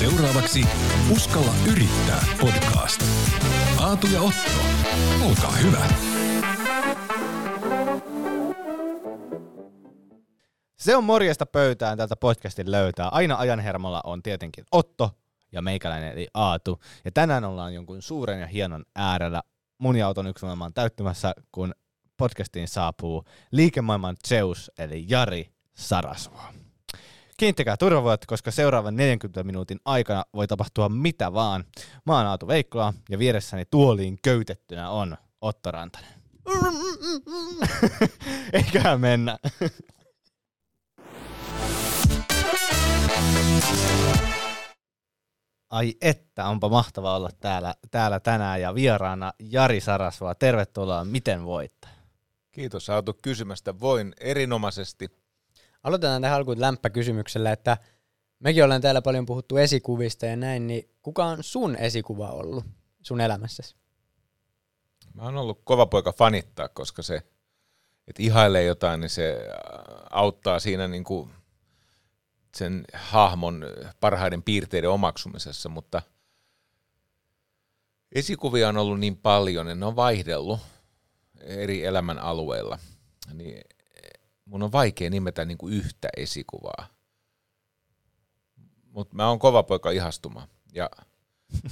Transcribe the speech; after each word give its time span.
Seuraavaksi 0.00 0.64
Uskalla 1.12 1.52
yrittää 1.72 2.24
podcast. 2.40 3.02
Aatu 3.78 4.06
ja 4.06 4.20
Otto, 4.20 4.50
olkaa 5.28 5.52
hyvä. 5.52 5.86
Se 10.76 10.96
on 10.96 11.04
morjesta 11.04 11.46
pöytään 11.46 11.98
tältä 11.98 12.16
podcastin 12.16 12.70
löytää. 12.70 13.08
Aina 13.08 13.36
ajan 13.36 13.60
hermolla 13.60 14.00
on 14.04 14.22
tietenkin 14.22 14.64
Otto 14.72 15.10
ja 15.52 15.62
meikäläinen 15.62 16.12
eli 16.12 16.28
Aatu. 16.34 16.80
Ja 17.04 17.10
tänään 17.12 17.44
ollaan 17.44 17.74
jonkun 17.74 18.02
suuren 18.02 18.40
ja 18.40 18.46
hienon 18.46 18.84
äärellä. 18.96 19.42
Mun 19.78 19.96
ja 19.96 20.06
Auton 20.06 20.26
yksi 20.26 20.44
maailman 20.44 20.74
täyttymässä, 20.74 21.34
kun 21.52 21.74
podcastiin 22.16 22.68
saapuu 22.68 23.24
liikemaailman 23.52 24.16
Zeus 24.28 24.70
eli 24.78 25.04
Jari 25.08 25.52
Sarasvo. 25.74 26.59
Kiinnittäkää 27.40 27.76
turvavuot, 27.76 28.26
koska 28.26 28.50
seuraavan 28.50 28.96
40 28.96 29.42
minuutin 29.42 29.80
aikana 29.84 30.24
voi 30.34 30.46
tapahtua 30.46 30.88
mitä 30.88 31.32
vaan. 31.32 31.64
Mä 32.06 32.16
oon 32.16 32.26
Aatu 32.26 32.48
Veikkola 32.48 32.94
ja 33.10 33.18
vieressäni 33.18 33.64
tuoliin 33.70 34.18
köytettynä 34.22 34.90
on 34.90 35.16
Otto 35.40 35.70
Rantanen. 35.70 36.10
Eiköhän 38.52 39.00
mennä. 39.00 39.38
Ai 45.70 45.94
että, 46.00 46.48
onpa 46.48 46.68
mahtavaa 46.68 47.16
olla 47.16 47.30
täällä, 47.40 47.74
täällä 47.90 48.20
tänään 48.20 48.60
ja 48.60 48.74
vieraana 48.74 49.32
Jari 49.38 49.80
Sarasvoa. 49.80 50.34
Tervetuloa, 50.34 51.04
miten 51.04 51.44
voitte? 51.44 51.88
Kiitos 52.52 52.90
Aatu 52.90 53.18
kysymästä. 53.22 53.80
Voin 53.80 54.12
erinomaisesti. 54.20 55.19
Aloitetaan 55.82 56.22
tähän 56.22 56.36
alkuun 56.36 56.60
lämpäkysymyksellä, 56.60 57.52
että 57.52 57.76
mekin 58.38 58.64
ollaan 58.64 58.80
täällä 58.80 59.02
paljon 59.02 59.26
puhuttu 59.26 59.56
esikuvista 59.56 60.26
ja 60.26 60.36
näin, 60.36 60.66
niin 60.66 60.90
kuka 61.02 61.24
on 61.24 61.38
sun 61.40 61.76
esikuva 61.76 62.30
ollut 62.30 62.64
sun 63.02 63.20
elämässäsi? 63.20 63.76
Mä 65.14 65.22
oon 65.22 65.36
ollut 65.36 65.60
kova 65.64 65.86
poika 65.86 66.12
fanittaa, 66.12 66.68
koska 66.68 67.02
se, 67.02 67.16
että 68.08 68.22
ihailee 68.22 68.64
jotain, 68.64 69.00
niin 69.00 69.10
se 69.10 69.48
auttaa 70.10 70.58
siinä 70.58 70.88
niin 70.88 71.04
kuin 71.04 71.30
sen 72.54 72.84
hahmon 72.94 73.64
parhaiden 74.00 74.42
piirteiden 74.42 74.90
omaksumisessa, 74.90 75.68
mutta 75.68 76.02
esikuvia 78.12 78.68
on 78.68 78.76
ollut 78.76 79.00
niin 79.00 79.16
paljon, 79.16 79.66
ja 79.66 79.74
ne 79.74 79.86
on 79.86 79.96
vaihdellut 79.96 80.60
eri 81.40 81.84
elämän 81.84 82.18
alueilla, 82.18 82.78
niin 83.32 83.64
mun 84.50 84.62
on 84.62 84.72
vaikea 84.72 85.10
nimetä 85.10 85.44
niin 85.44 85.58
kuin 85.58 85.74
yhtä 85.74 86.08
esikuvaa. 86.16 86.86
Mutta 88.82 89.16
mä 89.16 89.28
oon 89.28 89.38
kova 89.38 89.62
poika 89.62 89.90
ihastumaan. 89.90 90.48
Ja, 90.72 90.90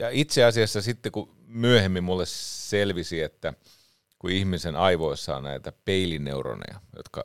ja 0.00 0.10
itse 0.10 0.44
asiassa 0.44 0.82
sitten 0.82 1.12
kun 1.12 1.36
myöhemmin 1.46 2.04
mulle 2.04 2.26
selvisi, 2.26 3.22
että 3.22 3.52
kun 4.18 4.30
ihmisen 4.30 4.76
aivoissa 4.76 5.36
on 5.36 5.42
näitä 5.42 5.72
peilineuroneja, 5.84 6.80
jotka 6.96 7.22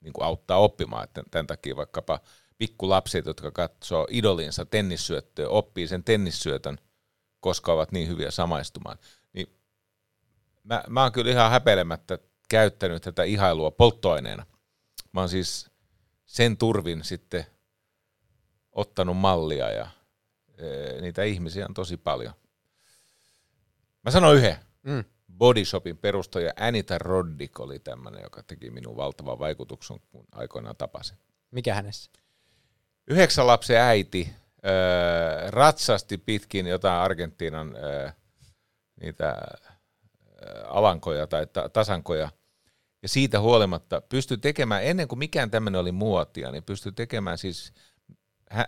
niin 0.00 0.12
kuin 0.12 0.24
auttaa 0.24 0.58
oppimaan, 0.58 1.04
että 1.04 1.22
tämän 1.30 1.46
takia 1.46 1.76
vaikkapa 1.76 2.20
pikkulapset, 2.58 3.26
jotka 3.26 3.50
katsoo 3.50 4.06
idolinsa 4.10 4.64
tennissyöttöä, 4.64 5.48
oppii 5.48 5.88
sen 5.88 6.04
tennissyötön, 6.04 6.78
koska 7.40 7.72
ovat 7.72 7.92
niin 7.92 8.08
hyviä 8.08 8.30
samaistumaan. 8.30 8.98
Niin 9.32 9.46
mä, 10.62 10.84
mä 10.88 11.02
oon 11.02 11.12
kyllä 11.12 11.30
ihan 11.30 11.50
häpeilemättä 11.50 12.18
käyttänyt 12.48 13.02
tätä 13.02 13.22
ihailua 13.22 13.70
polttoaineena. 13.70 14.46
Mä 15.12 15.20
oon 15.20 15.28
siis 15.28 15.70
sen 16.26 16.56
turvin 16.56 17.04
sitten 17.04 17.46
ottanut 18.72 19.16
mallia 19.16 19.70
ja 19.70 19.90
e, 20.58 21.00
niitä 21.00 21.22
ihmisiä 21.22 21.66
on 21.68 21.74
tosi 21.74 21.96
paljon. 21.96 22.34
Mä 24.04 24.10
sanon 24.10 24.36
yhden. 24.36 24.56
Mm. 24.82 25.04
Body 25.38 25.64
Shopin 25.64 25.98
perustaja 25.98 26.52
Anita 26.56 26.98
Roddick 26.98 27.60
oli 27.60 27.78
tämmöinen, 27.78 28.22
joka 28.22 28.42
teki 28.42 28.70
minun 28.70 28.96
valtavan 28.96 29.38
vaikutuksen, 29.38 30.00
kun 30.10 30.24
aikoinaan 30.32 30.76
tapasin. 30.76 31.18
Mikä 31.50 31.74
hänessä? 31.74 32.10
Yhdeksän 33.06 33.46
lapsen 33.46 33.76
äiti 33.76 34.34
öö, 34.66 35.50
ratsasti 35.50 36.18
pitkin 36.18 36.66
jotain 36.66 37.00
Argentiinan 37.00 37.76
öö, 37.76 38.10
niitä 39.00 39.36
alankoja 40.66 41.26
tai 41.26 41.46
ta- 41.46 41.68
tasankoja. 41.68 42.30
Ja 43.02 43.08
siitä 43.08 43.40
huolimatta 43.40 44.00
pystyi 44.00 44.38
tekemään, 44.38 44.84
ennen 44.84 45.08
kuin 45.08 45.18
mikään 45.18 45.50
tämmöinen 45.50 45.80
oli 45.80 45.92
muotia, 45.92 46.50
niin 46.50 46.64
pystyi 46.64 46.92
tekemään 46.92 47.38
siis, 47.38 47.72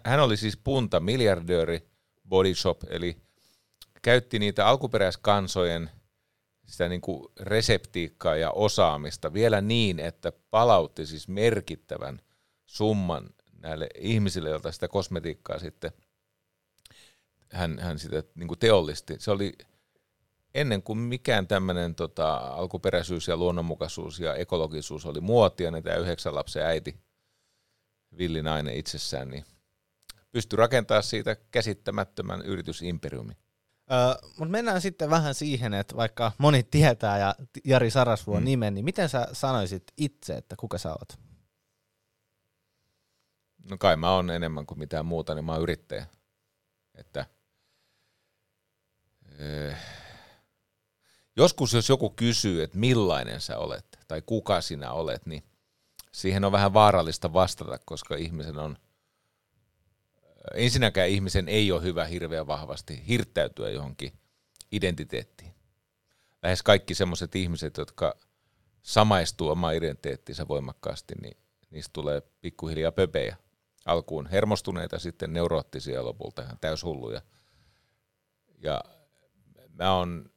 hän 0.05 0.21
oli 0.21 0.37
siis 0.37 0.57
punta 0.57 1.01
miljardööri 1.01 1.89
body 2.29 2.55
shop, 2.55 2.81
eli 2.89 3.17
käytti 4.03 4.39
niitä 4.39 4.67
alkuperäiskansojen 4.67 5.91
sitä 6.67 6.89
niin 6.89 7.01
kuin 7.01 7.33
reseptiikkaa 7.41 8.37
ja 8.37 8.51
osaamista 8.51 9.33
vielä 9.33 9.61
niin, 9.61 10.01
että 10.01 10.33
palautti 10.51 11.07
siis 11.07 11.29
merkittävän 11.29 12.21
summan 12.67 13.31
näille 13.63 13.87
ihmisille, 13.99 14.49
joilta 14.51 14.73
sitä 14.73 14.89
kosmetiikkaa 14.89 15.59
sitten 15.59 15.93
hän, 17.53 17.79
hän 17.79 17.99
sitä 17.99 18.23
niin 18.35 18.49
kuin 18.49 18.59
teollisti. 18.59 19.17
Se 19.19 19.31
oli 19.31 19.53
ennen 20.55 20.83
kuin 20.83 20.99
mikään 20.99 21.47
tämmöinen 21.47 21.95
tota, 21.95 22.37
alkuperäisyys 22.37 23.29
ja 23.29 23.37
luonnonmukaisuus 23.37 24.21
ja 24.21 24.35
ekologisuus 24.35 25.07
oli 25.07 25.21
muotia, 25.21 25.71
niin 25.71 25.83
tämä 25.83 25.97
yhdeksän 25.97 26.35
lapsen 26.35 26.63
äiti, 26.63 27.01
villinainen 28.19 28.75
itsessään, 28.75 29.29
niin 29.29 29.45
pystyi 30.33 30.57
rakentamaan 30.57 31.03
siitä 31.03 31.37
käsittämättömän 31.51 32.43
yritysimperiumin. 32.43 33.37
Öö, 33.93 34.29
Mutta 34.39 34.53
mennään 34.53 34.81
sitten 34.81 35.11
vähän 35.11 35.35
siihen, 35.35 35.75
että 35.75 35.97
vaikka 35.97 36.33
moni 36.39 36.63
tietää 36.63 37.19
ja 37.19 37.35
Jari 37.65 37.91
Sarasvuon 37.91 38.43
mm. 38.43 38.45
nimen, 38.45 38.75
niin 38.75 38.85
miten 38.85 39.09
sä 39.09 39.29
sanoisit 39.33 39.83
itse, 39.97 40.35
että 40.35 40.57
kuka 40.57 40.79
sä 40.79 40.91
oot? 40.91 41.19
No 43.71 43.79
kai 43.79 43.97
mä 43.97 44.15
oon 44.15 44.31
enemmän 44.31 44.67
kuin 44.67 44.79
mitään 44.79 45.07
muuta, 45.07 45.35
niin 45.35 45.45
mä 45.45 45.53
oon 45.53 45.63
yrittäjä. 45.63 46.07
Että, 46.95 47.27
öö, 49.41 49.75
joskus 51.37 51.73
jos 51.73 51.89
joku 51.89 52.11
kysyy, 52.11 52.63
että 52.63 52.79
millainen 52.79 53.41
sä 53.41 53.59
olet 53.59 53.99
tai 54.09 54.23
kuka 54.27 54.61
sinä 54.61 54.93
olet, 54.93 55.27
niin 55.27 55.43
siihen 56.13 56.45
on 56.45 56.53
vähän 56.53 56.75
vaarallista 56.75 57.33
vastata, 57.33 57.79
koska 57.85 58.17
ihmisen 58.17 58.59
on– 58.59 58.77
ensinnäkään 60.55 61.09
ihmisen 61.09 61.49
ei 61.49 61.73
ole 61.73 61.83
hyvä 61.83 62.05
hirveän 62.05 62.47
vahvasti 62.47 63.07
hirttäytyä 63.09 63.71
johonkin 63.71 64.13
identiteettiin. 64.73 65.55
Lähes 66.43 66.63
kaikki 66.63 66.95
semmoiset 66.95 67.37
ihmiset, 67.37 67.77
jotka 67.77 68.17
samaistuu 68.83 69.49
omaan 69.49 69.75
identiteettinsä 69.75 70.49
voimakkaasti, 70.49 71.15
niin 71.23 71.37
niistä 71.71 71.91
tulee 71.93 72.23
pikkuhiljaa 72.41 72.93
pöpejä. 72.93 73.37
Alkuun 73.87 74.27
hermostuneita, 74.27 74.99
sitten 74.99 75.33
neuroottisia 75.33 76.05
lopulta 76.05 76.43
ihan 76.43 76.59
täyshulluja. 76.61 77.23
Ja 78.59 78.85
mä 79.75 79.95
oon 79.95 80.31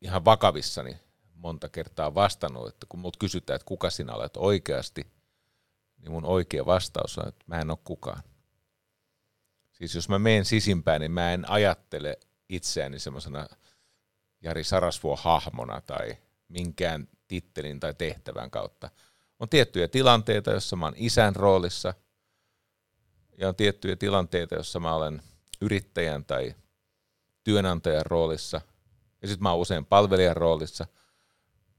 ihan 0.00 0.24
vakavissani 0.24 0.96
monta 1.34 1.68
kertaa 1.68 2.14
vastannut, 2.14 2.68
että 2.68 2.86
kun 2.88 3.00
mut 3.00 3.16
kysytään, 3.16 3.54
että 3.54 3.66
kuka 3.66 3.90
sinä 3.90 4.14
olet 4.14 4.36
oikeasti– 4.36 5.06
niin 6.06 6.12
mun 6.12 6.24
oikea 6.24 6.66
vastaus 6.66 7.18
on, 7.18 7.28
että 7.28 7.44
mä 7.46 7.60
en 7.60 7.70
ole 7.70 7.78
kukaan. 7.84 8.22
Siis 9.72 9.94
jos 9.94 10.08
mä 10.08 10.18
menen 10.18 10.44
sisimpään, 10.44 11.00
niin 11.00 11.10
mä 11.10 11.32
en 11.32 11.50
ajattele 11.50 12.18
itseäni 12.48 12.98
semmoisena 12.98 13.46
Jari 14.42 14.64
Sarasvuo 14.64 15.16
hahmona 15.16 15.80
tai 15.80 16.16
minkään 16.48 17.08
tittelin 17.28 17.80
tai 17.80 17.94
tehtävän 17.94 18.50
kautta. 18.50 18.90
On 19.38 19.48
tiettyjä 19.48 19.88
tilanteita, 19.88 20.50
joissa 20.50 20.76
mä 20.76 20.86
oon 20.86 20.94
isän 20.96 21.36
roolissa, 21.36 21.94
ja 23.38 23.48
on 23.48 23.56
tiettyjä 23.56 23.96
tilanteita, 23.96 24.54
joissa 24.54 24.80
mä 24.80 24.94
olen 24.94 25.22
yrittäjän 25.60 26.24
tai 26.24 26.54
työnantajan 27.44 28.06
roolissa, 28.06 28.60
ja 29.26 29.30
sitten 29.30 29.42
mä 29.42 29.50
oon 29.50 29.60
usein 29.60 29.86
palvelijan 29.86 30.36
roolissa, 30.36 30.86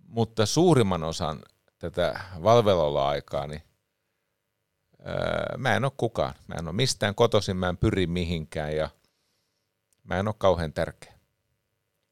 mutta 0.08 0.46
suurimman 0.46 1.04
osan 1.04 1.42
tätä 1.78 2.20
valvelolla-aikaa, 2.44 3.48
niin 3.48 3.62
öö, 5.08 5.58
mä 5.58 5.76
en 5.76 5.86
ole 5.86 5.92
kukaan. 5.98 6.34
Mä 6.48 6.56
en 6.56 6.68
ole 6.68 6.76
mistään 6.76 7.16
kotoisin, 7.16 7.58
mä 7.58 7.70
en 7.70 7.78
pyri 7.78 8.08
mihinkään 8.08 8.76
ja 8.76 8.90
mä 10.04 10.20
en 10.20 10.28
ole 10.28 10.36
kauhean 10.38 10.74
tärkeä. 10.74 11.14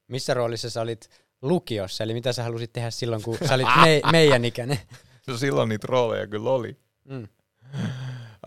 Missä 0.08 0.34
roolissa 0.34 0.70
sä 0.70 0.80
olit 0.80 1.10
lukiossa, 1.42 2.04
eli 2.04 2.14
mitä 2.14 2.32
sä 2.32 2.42
halusit 2.42 2.72
tehdä 2.72 2.90
silloin, 2.90 3.22
kun 3.22 3.38
sä 3.48 3.54
olit 3.54 3.66
me, 3.84 4.00
meidän 4.12 4.44
ikäinen? 4.44 4.78
No 5.26 5.36
silloin 5.36 5.68
niitä 5.68 5.86
rooleja 5.90 6.26
kyllä 6.26 6.50
oli. 6.50 6.76
Mm. 7.04 7.28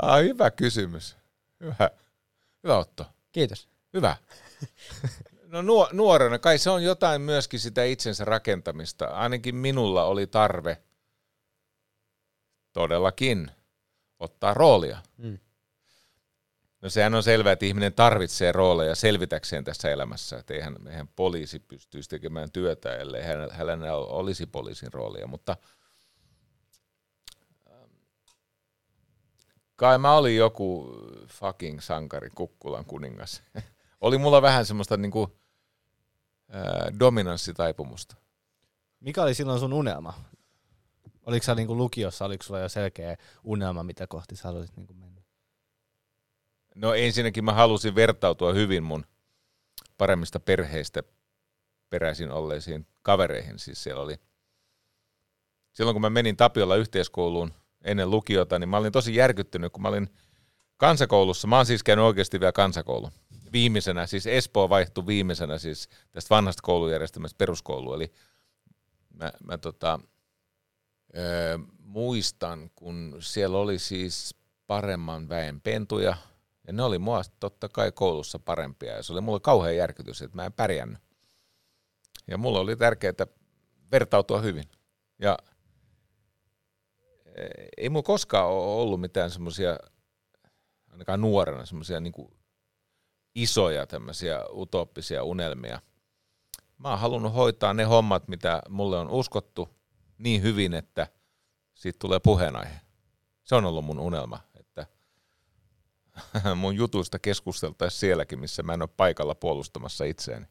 Ah, 0.02 0.20
hyvä 0.24 0.52
kysymys. 0.52 1.18
Hyvä. 1.60 1.90
Hyvä 2.64 2.78
Otto. 2.78 3.06
Kiitos. 3.32 3.70
Hyvä. 3.94 4.16
No 5.52 5.88
nuorena, 5.92 6.40
kai 6.40 6.58
se 6.58 6.70
on 6.70 6.84
jotain 6.84 7.22
myöskin 7.22 7.60
sitä 7.60 7.84
itsensä 7.84 8.26
rakentamista. 8.26 9.06
Ainakin 9.06 9.56
minulla 9.56 10.04
oli 10.04 10.28
tarve 10.28 10.78
todellakin 12.74 13.52
ottaa 14.20 14.54
roolia. 14.54 14.98
Mm. 15.18 15.40
No 16.82 16.90
sehän 16.90 17.16
on 17.16 17.24
selvää, 17.24 17.54
että 17.54 17.66
ihminen 17.66 17.94
tarvitsee 17.94 18.52
rooleja 18.52 18.96
selvitäkseen 18.96 19.64
tässä 19.64 19.92
elämässä. 19.92 20.38
Että 20.38 20.54
eihän, 20.54 20.76
eihän 20.88 21.08
poliisi 21.08 21.60
pystyisi 21.60 22.10
tekemään 22.10 22.52
työtä, 22.52 22.96
ellei 22.96 23.24
hänellä, 23.24 23.54
hänellä 23.54 23.96
olisi 23.96 24.46
poliisin 24.46 24.94
roolia. 24.94 25.28
Mutta 25.28 25.58
ähm, 27.72 27.92
kai 29.76 29.98
mä 29.98 30.14
olin 30.14 30.36
joku 30.38 30.96
fucking 31.28 31.80
sankari, 31.80 32.30
Kukkulan 32.36 32.86
kuningas. 32.86 33.42
oli 34.02 34.18
mulla 34.18 34.42
vähän 34.42 34.66
semmoista 34.66 34.98
niinku, 34.98 35.22
ää, 35.30 35.39
dominanssitaipumusta. 37.00 38.16
Mikä 39.00 39.24
oli 39.24 39.34
silloin 39.34 39.60
sun 39.60 39.74
unelma? 39.74 40.14
Oliko 41.26 41.44
sä 41.44 41.56
niinku 41.56 41.78
lukiossa, 41.78 42.26
oliko 42.26 42.44
sulla 42.44 42.60
jo 42.60 42.70
selkeä 42.70 43.18
unelma, 43.44 43.84
mitä 43.84 44.08
kohti 44.08 44.36
sä 44.36 44.44
haluaisit 44.44 44.78
niinku 44.78 44.94
mennä? 44.94 45.22
No 46.76 46.94
ensinnäkin 46.94 47.46
mä 47.46 47.54
halusin 47.54 47.96
vertautua 47.96 48.54
hyvin 48.54 48.84
mun 48.84 49.06
paremmista 49.98 50.40
perheistä 50.40 51.04
peräisin 51.90 52.32
olleisiin 52.32 52.88
kavereihin. 53.02 53.60
Siis 53.60 53.84
siellä 53.84 54.02
oli, 54.02 54.16
silloin 55.72 55.96
kun 55.96 56.02
mä 56.02 56.10
menin 56.10 56.38
Tapiolla 56.38 56.76
yhteiskouluun 56.76 57.54
ennen 57.82 58.12
lukiota, 58.12 58.60
niin 58.60 58.70
mä 58.70 58.78
olin 58.78 58.92
tosi 58.92 59.16
järkyttynyt, 59.16 59.74
kun 59.74 59.82
mä 59.82 59.88
olin 59.88 60.10
kansakoulussa. 60.78 61.48
Mä 61.48 61.56
oon 61.56 61.66
siis 61.66 61.84
käynyt 61.84 62.06
oikeasti 62.06 62.40
vielä 62.40 62.52
kansakoulu. 62.52 63.10
Viimeisenä, 63.52 64.08
siis 64.08 64.28
Espoo 64.28 64.70
vaihtui 64.70 65.06
viimeisenä 65.06 65.58
siis 65.58 65.90
tästä 66.12 66.36
vanhasta 66.36 66.62
koulujärjestelmästä 66.64 67.38
peruskoulu. 67.38 67.94
Eli 67.94 68.14
mä, 69.14 69.32
mä 69.44 69.58
tota, 69.58 70.00
ö, 71.18 71.60
muistan, 71.80 72.72
kun 72.76 73.18
siellä 73.20 73.58
oli 73.58 73.80
siis 73.80 74.36
paremman 74.68 75.30
väen 75.30 75.62
pentuja, 75.62 76.18
ja 76.68 76.74
ne 76.74 76.84
oli 76.84 77.00
mua 77.00 77.22
totta 77.40 77.70
kai 77.70 77.92
koulussa 77.92 78.40
parempia, 78.40 78.96
ja 78.96 79.04
se 79.04 79.14
oli 79.14 79.22
mulle 79.22 79.40
kauhean 79.40 79.76
järkytys, 79.76 80.22
että 80.22 80.36
mä 80.36 80.46
en 80.46 80.54
pärjännyt. 80.54 81.02
Ja 82.28 82.38
mulla 82.38 82.60
oli 82.60 82.76
tärkeää 82.76 83.28
vertautua 83.92 84.42
hyvin. 84.42 84.64
Ja 85.20 85.38
ei 87.78 87.90
mulla 87.90 88.04
koskaan 88.04 88.48
ole 88.48 88.82
ollut 88.82 89.02
mitään 89.02 89.32
semmoisia, 89.32 89.78
ainakaan 90.92 91.22
nuorena, 91.22 91.66
semmoisia 91.66 92.00
niin 92.00 92.14
isoja 93.36 93.88
tämmöisiä 93.88 94.46
utooppisia 94.54 95.24
unelmia. 95.24 95.82
Mä 96.78 96.90
oon 96.90 97.00
halunnut 97.00 97.34
hoitaa 97.34 97.74
ne 97.74 97.84
hommat, 97.84 98.28
mitä 98.28 98.62
mulle 98.70 98.98
on 98.98 99.10
uskottu 99.10 99.70
niin 100.18 100.42
hyvin, 100.42 100.74
että 100.74 101.08
siitä 101.74 102.00
tulee 102.00 102.20
puheenaihe. 102.20 102.82
Se 103.44 103.56
on 103.56 103.66
ollut 103.66 103.86
mun 103.86 104.00
unelma, 104.00 104.40
että 104.60 104.86
mun 106.56 106.76
jutuista 106.76 107.20
keskusteltaisiin 107.20 108.00
sielläkin, 108.00 108.40
missä 108.40 108.64
mä 108.64 108.74
en 108.74 108.82
ole 108.82 108.90
paikalla 108.98 109.36
puolustamassa 109.36 110.04
itseäni. 110.04 110.46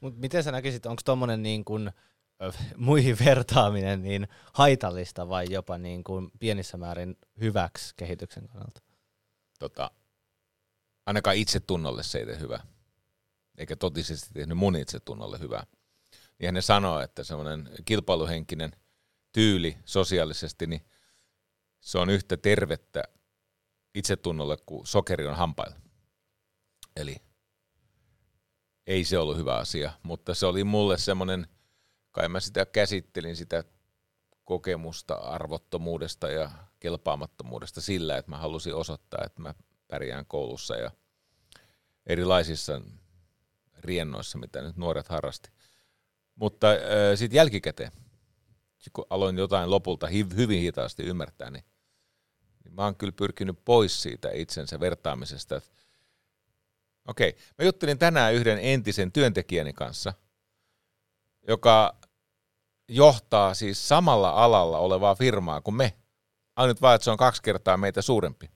Mut 0.00 0.18
miten 0.18 0.42
sä 0.42 0.52
näkisit, 0.52 0.86
onko 0.86 1.02
tommonen 1.04 1.42
niin 1.42 1.64
kun, 1.64 1.92
muihin 2.76 3.16
vertaaminen 3.24 4.02
niin 4.02 4.28
haitallista 4.52 5.28
vai 5.28 5.46
jopa 5.50 5.78
niin 5.78 6.04
kuin 6.04 6.30
pienissä 6.38 6.76
määrin 6.76 7.18
hyväksi 7.40 7.94
kehityksen 7.96 8.48
kannalta? 8.48 8.80
Tota, 9.58 9.90
ainakaan 11.06 11.36
itsetunnolle 11.36 12.02
se 12.02 12.18
ei 12.18 12.26
tee 12.26 12.38
hyvää. 12.38 12.66
Eikä 13.58 13.76
totisesti 13.76 14.34
tehnyt 14.34 14.58
mun 14.58 14.76
itsetunnolle 14.76 15.38
hyvää. 15.38 15.66
Niin 16.38 16.54
ne 16.54 16.62
sanoo, 16.62 17.00
että 17.00 17.24
semmoinen 17.24 17.70
kilpailuhenkinen 17.84 18.72
tyyli 19.32 19.76
sosiaalisesti, 19.84 20.66
niin 20.66 20.84
se 21.80 21.98
on 21.98 22.10
yhtä 22.10 22.36
tervettä 22.36 23.02
itsetunnolle 23.94 24.56
kuin 24.66 24.86
sokeri 24.86 25.26
on 25.26 25.36
hampailla. 25.36 25.76
Eli 26.96 27.16
ei 28.86 29.04
se 29.04 29.18
ollut 29.18 29.36
hyvä 29.36 29.56
asia, 29.56 29.92
mutta 30.02 30.34
se 30.34 30.46
oli 30.46 30.64
mulle 30.64 30.98
semmoinen, 30.98 31.48
kai 32.12 32.28
mä 32.28 32.40
sitä 32.40 32.66
käsittelin 32.66 33.36
sitä 33.36 33.64
kokemusta 34.44 35.14
arvottomuudesta 35.14 36.28
ja 36.30 36.50
kelpaamattomuudesta 36.80 37.80
sillä, 37.80 38.16
että 38.16 38.30
mä 38.30 38.38
halusin 38.38 38.74
osoittaa, 38.74 39.24
että 39.24 39.42
mä 39.42 39.54
pärjään 39.94 40.26
koulussa 40.26 40.76
ja 40.76 40.90
erilaisissa 42.06 42.80
riennoissa, 43.78 44.38
mitä 44.38 44.62
nyt 44.62 44.76
nuoret 44.76 45.08
harrasti. 45.08 45.50
Mutta 46.34 46.70
äh, 46.70 46.78
sitten 47.14 47.36
jälkikäteen, 47.36 47.92
sit 48.78 48.92
kun 48.92 49.06
aloin 49.10 49.38
jotain 49.38 49.70
lopulta 49.70 50.06
hi- 50.06 50.36
hyvin 50.36 50.60
hitaasti 50.60 51.02
ymmärtää, 51.02 51.50
niin, 51.50 51.64
niin 52.64 52.74
mä 52.74 52.84
oon 52.84 52.96
kyllä 52.96 53.12
pyrkinyt 53.12 53.58
pois 53.64 54.02
siitä 54.02 54.30
itsensä 54.32 54.80
vertaamisesta. 54.80 55.60
Okei, 57.08 57.28
okay. 57.28 57.42
mä 57.58 57.64
juttelin 57.64 57.98
tänään 57.98 58.34
yhden 58.34 58.58
entisen 58.58 59.12
työntekijäni 59.12 59.72
kanssa, 59.72 60.14
joka 61.48 61.96
johtaa 62.88 63.54
siis 63.54 63.88
samalla 63.88 64.30
alalla 64.30 64.78
olevaa 64.78 65.14
firmaa 65.14 65.60
kuin 65.60 65.74
me. 65.74 65.94
Ainut 66.56 66.82
vaan, 66.82 66.94
että 66.94 67.04
se 67.04 67.10
on 67.10 67.16
kaksi 67.16 67.42
kertaa 67.42 67.76
meitä 67.76 68.02
suurempi. 68.02 68.50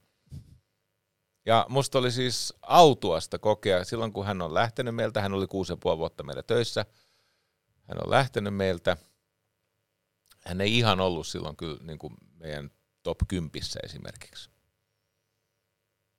Ja 1.48 1.66
musta 1.68 1.98
oli 1.98 2.10
siis 2.12 2.54
autuasta 2.62 3.38
kokea, 3.38 3.84
silloin 3.84 4.12
kun 4.12 4.26
hän 4.26 4.42
on 4.42 4.54
lähtenyt 4.54 4.94
meiltä, 4.94 5.20
hän 5.20 5.34
oli 5.34 5.46
kuusi 5.46 5.72
ja 5.72 5.76
puoli 5.76 5.98
vuotta 5.98 6.22
meillä 6.22 6.42
töissä, 6.42 6.86
hän 7.82 7.98
on 8.04 8.10
lähtenyt 8.10 8.54
meiltä, 8.54 8.96
hän 10.44 10.60
ei 10.60 10.78
ihan 10.78 11.00
ollut 11.00 11.26
silloin 11.26 11.56
kyllä 11.56 11.78
niin 11.82 11.98
kuin 11.98 12.14
meidän 12.34 12.70
top 13.02 13.18
10 13.28 13.50
esimerkiksi. 13.82 14.50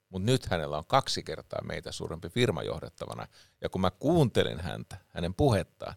Mutta 0.09 0.25
nyt 0.25 0.45
hänellä 0.45 0.77
on 0.77 0.85
kaksi 0.85 1.23
kertaa 1.23 1.63
meitä 1.63 1.91
suurempi 1.91 2.29
firma 2.29 2.63
johdettavana. 2.63 3.27
Ja 3.61 3.69
kun 3.69 3.81
mä 3.81 3.91
kuuntelin 3.91 4.59
häntä, 4.59 4.97
hänen 5.07 5.33
puhettaan, 5.33 5.95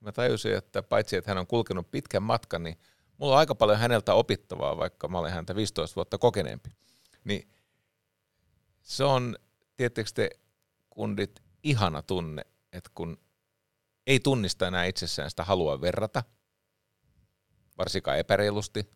mä 0.00 0.12
tajusin, 0.12 0.54
että 0.54 0.82
paitsi 0.82 1.16
että 1.16 1.30
hän 1.30 1.38
on 1.38 1.46
kulkenut 1.46 1.90
pitkän 1.90 2.22
matkan, 2.22 2.62
niin 2.62 2.78
mulla 3.18 3.32
on 3.32 3.38
aika 3.38 3.54
paljon 3.54 3.78
häneltä 3.78 4.14
opittavaa, 4.14 4.76
vaikka 4.76 5.08
mä 5.08 5.18
olen 5.18 5.32
häntä 5.32 5.56
15 5.56 5.96
vuotta 5.96 6.18
kokeneempi. 6.18 6.70
Niin 7.24 7.53
se 8.84 9.04
on, 9.04 9.36
tietysti 9.76 10.14
te 10.14 10.30
kundit, 10.90 11.42
ihana 11.62 12.02
tunne, 12.02 12.46
että 12.72 12.90
kun 12.94 13.20
ei 14.06 14.20
tunnista 14.20 14.66
enää 14.66 14.84
itsessään 14.84 15.30
sitä 15.30 15.44
halua 15.44 15.80
verrata, 15.80 16.22
varsinkaan 17.78 18.18
epäreilusti, 18.18 18.90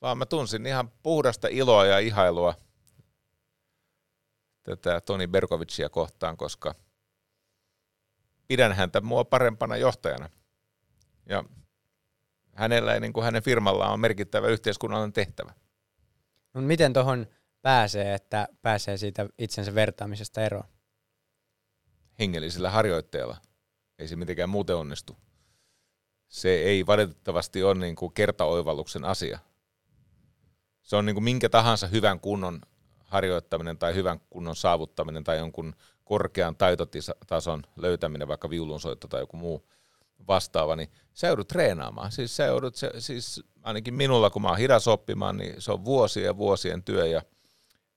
vaan 0.00 0.18
mä 0.18 0.26
tunsin 0.26 0.66
ihan 0.66 0.90
puhdasta 1.02 1.48
iloa 1.48 1.86
ja 1.86 1.98
ihailua 1.98 2.54
tätä 4.62 5.00
Toni 5.00 5.26
Berkovicia 5.26 5.88
kohtaan, 5.88 6.36
koska 6.36 6.74
pidän 8.48 8.72
häntä 8.72 9.00
mua 9.00 9.24
parempana 9.24 9.76
johtajana. 9.76 10.30
Ja 11.26 11.44
hänellä 12.54 13.00
niin 13.00 13.12
kuin 13.12 13.24
hänen 13.24 13.42
firmallaan 13.42 13.92
on 13.92 14.00
merkittävä 14.00 14.48
yhteiskunnallinen 14.48 15.12
tehtävä. 15.12 15.54
No, 16.54 16.60
miten 16.60 16.92
tuohon 16.92 17.26
pääsee, 17.62 18.14
että 18.14 18.48
pääsee 18.62 18.96
siitä 18.96 19.28
itsensä 19.38 19.74
vertaamisesta 19.74 20.42
eroon? 20.42 20.64
Hengellisellä 22.18 22.70
harjoitteella. 22.70 23.36
Ei 23.98 24.08
se 24.08 24.16
mitenkään 24.16 24.48
muuten 24.48 24.76
onnistu. 24.76 25.16
Se 26.28 26.48
ei 26.48 26.86
valitettavasti 26.86 27.62
ole 27.62 27.74
niin 27.74 27.96
kuin 27.96 28.12
kertaoivalluksen 28.12 29.04
asia. 29.04 29.38
Se 30.82 30.96
on 30.96 31.06
niin 31.06 31.14
kuin 31.14 31.24
minkä 31.24 31.48
tahansa 31.48 31.86
hyvän 31.86 32.20
kunnon 32.20 32.60
harjoittaminen 32.98 33.78
tai 33.78 33.94
hyvän 33.94 34.20
kunnon 34.30 34.56
saavuttaminen 34.56 35.24
tai 35.24 35.38
jonkun 35.38 35.74
korkean 36.04 36.56
taitotason 36.56 37.62
löytäminen, 37.76 38.28
vaikka 38.28 38.50
viulunsoitto 38.50 39.08
tai 39.08 39.20
joku 39.20 39.36
muu 39.36 39.68
vastaava, 40.28 40.76
niin 40.76 40.90
sä 41.14 41.26
joudut 41.26 41.48
treenaamaan. 41.48 42.12
Siis 42.12 42.36
sä 42.36 42.44
joudut, 42.44 42.74
siis 42.98 43.42
ainakin 43.62 43.94
minulla, 43.94 44.30
kun 44.30 44.42
mä 44.42 44.48
oon 44.48 44.58
hidas 44.58 44.88
oppimaan, 44.88 45.36
niin 45.36 45.62
se 45.62 45.72
on 45.72 45.84
vuosien 45.84 46.26
ja 46.26 46.36
vuosien 46.36 46.82
työ 46.82 47.06
ja 47.06 47.22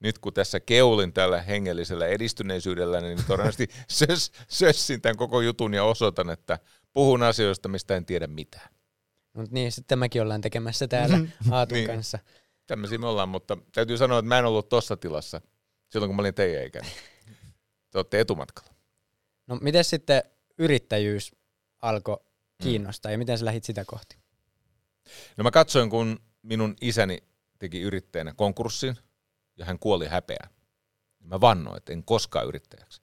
nyt 0.01 0.19
kun 0.19 0.33
tässä 0.33 0.59
keulin 0.59 1.13
tällä 1.13 1.41
hengellisellä 1.41 2.07
edistyneisyydellä, 2.07 3.01
niin 3.01 3.19
todennäköisesti 3.27 3.67
sös, 3.97 4.31
sössin 4.47 5.01
tämän 5.01 5.17
koko 5.17 5.41
jutun 5.41 5.73
ja 5.73 5.83
osoitan, 5.83 6.29
että 6.29 6.59
puhun 6.93 7.23
asioista, 7.23 7.69
mistä 7.69 7.95
en 7.95 8.05
tiedä 8.05 8.27
mitään. 8.27 8.69
No 9.33 9.43
niin, 9.51 9.71
sitten 9.71 9.99
mekin 9.99 10.21
ollaan 10.21 10.41
tekemässä 10.41 10.87
täällä 10.87 11.19
Aatun 11.51 11.75
Niin. 11.75 11.87
kanssa. 11.87 12.19
Tämmöisiä 12.67 12.97
me 12.97 13.07
ollaan, 13.07 13.29
mutta 13.29 13.57
täytyy 13.71 13.97
sanoa, 13.97 14.19
että 14.19 14.29
mä 14.29 14.39
en 14.39 14.45
ollut 14.45 14.69
tossa 14.69 14.97
tilassa 14.97 15.41
silloin, 15.89 16.09
kun 16.09 16.15
mä 16.15 16.21
olin 16.21 16.33
teidän 16.33 16.65
ikäinen. 16.67 16.91
Te 17.91 17.97
olette 17.97 18.19
etumatkalla. 18.19 18.71
No 19.47 19.55
miten 19.61 19.83
sitten 19.83 20.23
yrittäjyys 20.57 21.31
alkoi 21.81 22.17
kiinnostaa 22.63 23.11
ja 23.11 23.17
miten 23.17 23.37
sä 23.37 23.45
lähit 23.45 23.63
sitä 23.63 23.85
kohti? 23.85 24.17
No 25.37 25.43
mä 25.43 25.51
katsoin, 25.51 25.89
kun 25.89 26.19
minun 26.41 26.75
isäni 26.81 27.17
teki 27.59 27.81
yrittäjänä 27.81 28.33
konkurssin 28.33 28.95
ja 29.57 29.65
hän 29.65 29.79
kuoli 29.79 30.07
häpeään. 30.07 30.49
Mä 31.19 31.41
vannoin, 31.41 31.77
että 31.77 31.93
en 31.93 32.03
koskaan 32.03 32.47
yrittäjäksi. 32.47 33.01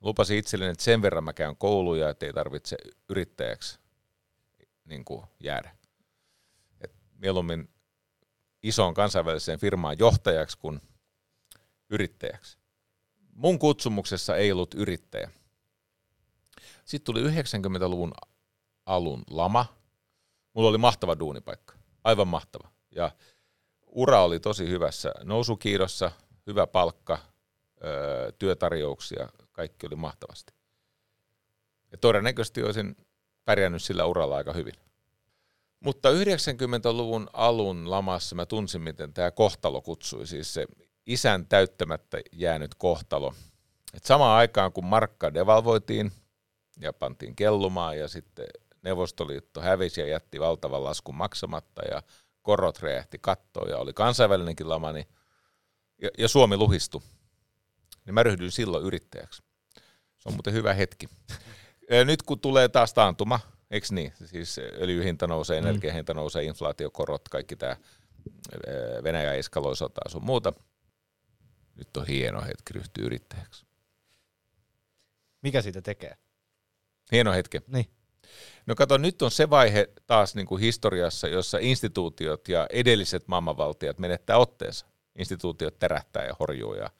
Lupasin 0.00 0.38
itselleni, 0.38 0.70
että 0.70 0.84
sen 0.84 1.02
verran 1.02 1.24
mä 1.24 1.32
käyn 1.32 1.56
kouluja, 1.56 2.10
että 2.10 2.26
ei 2.26 2.32
tarvitse 2.32 2.76
yrittäjäksi 3.08 3.78
niin 4.84 5.04
kuin 5.04 5.26
jäädä. 5.40 5.76
Et 6.80 6.94
mieluummin 7.18 7.70
isoon 8.62 8.94
kansainväliseen 8.94 9.58
firmaan 9.58 9.98
johtajaksi 9.98 10.58
kuin 10.58 10.80
yrittäjäksi. 11.90 12.58
mun 13.32 13.58
kutsumuksessa 13.58 14.36
ei 14.36 14.52
ollut 14.52 14.74
yrittäjä. 14.74 15.30
Sitten 16.84 17.14
tuli 17.14 17.22
90-luvun 17.30 18.12
alun 18.86 19.22
lama. 19.30 19.66
Mulla 20.52 20.68
oli 20.68 20.78
mahtava 20.78 21.18
duunipaikka, 21.18 21.74
aivan 22.04 22.28
mahtava. 22.28 22.70
Ja 22.90 23.10
ura 23.96 24.24
oli 24.24 24.40
tosi 24.40 24.68
hyvässä 24.68 25.12
nousukiidossa, 25.22 26.10
hyvä 26.46 26.66
palkka, 26.66 27.18
työtarjouksia, 28.38 29.28
kaikki 29.52 29.86
oli 29.86 29.96
mahtavasti. 29.96 30.52
Ja 31.92 31.98
todennäköisesti 31.98 32.62
olisin 32.62 32.96
pärjännyt 33.44 33.82
sillä 33.82 34.04
uralla 34.04 34.36
aika 34.36 34.52
hyvin. 34.52 34.74
Mutta 35.80 36.08
90-luvun 36.10 37.30
alun 37.32 37.90
lamassa 37.90 38.36
mä 38.36 38.46
tunsin, 38.46 38.82
miten 38.82 39.12
tämä 39.12 39.30
kohtalo 39.30 39.82
kutsui, 39.82 40.26
siis 40.26 40.54
se 40.54 40.66
isän 41.06 41.46
täyttämättä 41.46 42.18
jäänyt 42.32 42.74
kohtalo. 42.74 43.34
Et 43.94 44.04
samaan 44.04 44.38
aikaan, 44.38 44.72
kun 44.72 44.84
markka 44.84 45.34
devalvoitiin 45.34 46.12
ja 46.80 46.92
pantiin 46.92 47.36
kellumaan 47.36 47.98
ja 47.98 48.08
sitten 48.08 48.46
Neuvostoliitto 48.82 49.60
hävisi 49.60 50.00
ja 50.00 50.06
jätti 50.06 50.40
valtavan 50.40 50.84
laskun 50.84 51.14
maksamatta 51.14 51.82
ja 51.90 52.02
korot 52.46 52.78
räjähti 52.78 53.18
kattoon 53.18 53.70
ja 53.70 53.78
oli 53.78 53.92
kansainvälinenkin 53.92 54.68
lama, 54.68 54.92
niin, 54.92 55.08
ja, 56.02 56.10
ja 56.18 56.28
Suomi 56.28 56.56
luhistui, 56.56 57.00
niin 58.04 58.14
mä 58.14 58.22
ryhdyin 58.22 58.50
silloin 58.50 58.84
yrittäjäksi. 58.84 59.42
Se 60.16 60.28
on 60.28 60.32
muuten 60.34 60.52
hyvä 60.52 60.74
hetki. 60.74 61.06
Nyt 62.04 62.22
kun 62.22 62.40
tulee 62.40 62.68
taas 62.68 62.94
taantuma, 62.94 63.40
eikö 63.70 63.86
niin? 63.90 64.12
Siis 64.24 64.58
öljyhinta 64.58 65.26
nousee, 65.26 65.60
mm. 65.60 65.66
energiahinta 65.66 66.14
nousee, 66.14 66.44
inflaatiokorot, 66.44 67.28
kaikki 67.28 67.56
tämä 67.56 67.76
Venäjä 69.02 69.32
eskaloi 69.32 69.76
sotaa 69.76 70.08
sun 70.08 70.24
muuta. 70.24 70.52
Nyt 71.74 71.96
on 71.96 72.06
hieno 72.06 72.40
hetki 72.40 72.72
ryhtyä 72.72 73.04
yrittäjäksi. 73.04 73.66
Mikä 75.42 75.62
siitä 75.62 75.82
tekee? 75.82 76.16
Hieno 77.12 77.32
hetki. 77.32 77.60
Niin. 77.66 77.95
No 78.66 78.74
kato, 78.74 78.98
nyt 78.98 79.22
on 79.22 79.30
se 79.30 79.50
vaihe 79.50 79.88
taas 80.06 80.34
niin 80.34 80.46
kuin 80.46 80.60
historiassa, 80.60 81.28
jossa 81.28 81.58
instituutiot 81.60 82.48
ja 82.48 82.66
edelliset 82.70 83.28
maailmanvaltiot 83.28 83.98
menettää 83.98 84.38
otteensa. 84.38 84.86
Instituutiot 85.18 85.78
terähtää 85.78 86.24
ja 86.24 86.36
horjuu 86.40 86.74
ja 86.74 86.90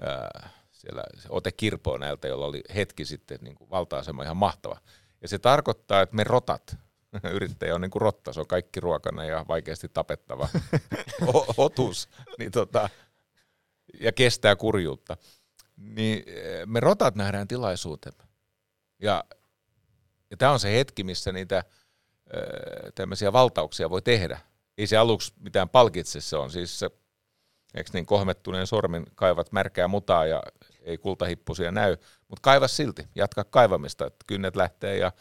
ää, 0.00 0.50
siellä 0.72 1.02
ote 1.28 1.52
kirpoo 1.52 1.96
näiltä, 1.96 2.28
jolla 2.28 2.46
oli 2.46 2.62
hetki 2.74 3.04
sitten 3.04 3.38
niin 3.40 3.54
kuin 3.54 3.70
valta-asema 3.70 4.22
ihan 4.22 4.36
mahtava. 4.36 4.78
Ja 5.22 5.28
se 5.28 5.38
tarkoittaa, 5.38 6.02
että 6.02 6.16
me 6.16 6.24
rotat, 6.24 6.76
yrittäjä 7.32 7.74
on 7.74 7.80
niin 7.80 7.90
kuin 7.90 8.02
rotta, 8.02 8.32
se 8.32 8.40
on 8.40 8.46
kaikki 8.46 8.80
ruokana 8.80 9.24
ja 9.24 9.44
vaikeasti 9.48 9.88
tapettava 9.88 10.48
otus, 11.56 12.08
niin 12.38 12.52
tota, 12.52 12.88
ja 14.00 14.12
kestää 14.12 14.56
kurjuutta. 14.56 15.16
Niin 15.76 16.24
me 16.66 16.80
rotat 16.80 17.14
nähdään 17.14 17.48
tilaisuutemme. 17.48 18.24
Ja 19.02 19.24
ja 20.34 20.38
tämä 20.38 20.52
on 20.52 20.60
se 20.60 20.72
hetki, 20.72 21.04
missä 21.04 21.32
niitä 21.32 21.64
tämmöisiä 22.94 23.32
valtauksia 23.32 23.90
voi 23.90 24.02
tehdä. 24.02 24.40
Ei 24.78 24.86
se 24.86 24.96
aluksi 24.96 25.32
mitään 25.40 25.68
palkitse, 25.68 26.20
se 26.20 26.36
on 26.36 26.50
siis 26.50 26.84
eikö 27.74 27.90
niin 27.92 28.06
kohmettuneen 28.06 28.66
sormin 28.66 29.06
kaivat 29.14 29.52
märkää 29.52 29.88
mutaa 29.88 30.26
ja 30.26 30.42
ei 30.80 30.98
kultahippusia 30.98 31.72
näy, 31.72 31.96
mutta 32.28 32.40
kaiva 32.42 32.68
silti, 32.68 33.08
jatka 33.14 33.44
kaivamista, 33.44 34.06
että 34.06 34.24
kynnet 34.26 34.56
lähtee 34.56 34.98
ja 34.98 35.12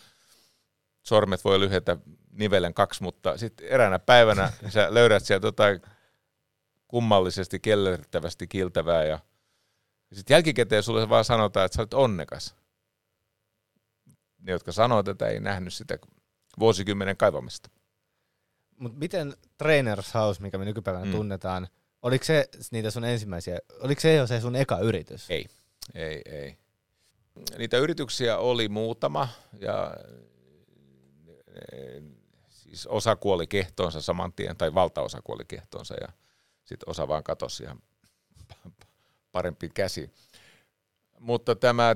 sormet 1.03 1.43
voi 1.43 1.59
lyhetä 1.59 1.97
nivelen 2.31 2.73
kaksi, 2.73 3.03
mutta 3.03 3.37
sitten 3.37 3.67
eräänä 3.67 3.99
päivänä 3.99 4.53
sä 4.69 4.93
löydät 4.93 5.23
sieltä 5.23 5.47
jotain 5.47 5.81
kummallisesti 6.87 7.59
kellertävästi 7.59 8.47
kiltävää 8.47 9.03
ja, 9.03 9.19
ja 10.09 10.15
sitten 10.15 10.35
jälkikäteen 10.35 10.83
sulle 10.83 11.09
vaan 11.09 11.25
sanotaan, 11.25 11.65
että 11.65 11.75
sä 11.75 11.81
olet 11.81 11.93
onnekas 11.93 12.55
ne, 14.43 14.51
jotka 14.51 14.71
sanoo 14.71 15.03
tätä, 15.03 15.27
ei 15.27 15.39
nähnyt 15.39 15.73
sitä 15.73 15.97
vuosikymmenen 16.59 17.17
kaivamista. 17.17 17.69
Mutta 18.77 18.99
miten 18.99 19.33
Trainers 19.57 20.13
House, 20.13 20.41
mikä 20.41 20.57
me 20.57 20.65
nykypäivänä 20.65 21.05
mm. 21.05 21.11
tunnetaan, 21.11 21.67
oliko 22.01 22.25
se 22.25 22.49
niitä 22.71 22.91
sun 22.91 23.05
ensimmäisiä, 23.05 23.59
oliko 23.79 24.01
se 24.01 24.15
jo 24.15 24.27
se 24.27 24.41
sun 24.41 24.55
eka 24.55 24.79
yritys? 24.79 25.31
Ei, 25.31 25.45
ei, 25.95 26.21
ei. 26.25 26.57
Niitä 27.57 27.77
yrityksiä 27.77 28.37
oli 28.37 28.69
muutama 28.69 29.27
ja 29.59 29.97
siis 32.49 32.87
osa 32.87 33.15
kuoli 33.15 33.47
kehtoonsa 33.47 34.01
saman 34.01 34.33
tien, 34.33 34.57
tai 34.57 34.73
valtaosa 34.73 35.21
kuoli 35.23 35.45
kehtoonsa 35.47 35.95
ja 36.01 36.07
sitten 36.63 36.89
osa 36.89 37.07
vaan 37.07 37.23
katosi 37.23 37.63
ihan 37.63 37.81
parempi 39.31 39.69
käsi. 39.69 40.11
Mutta 41.19 41.55
tämä 41.55 41.95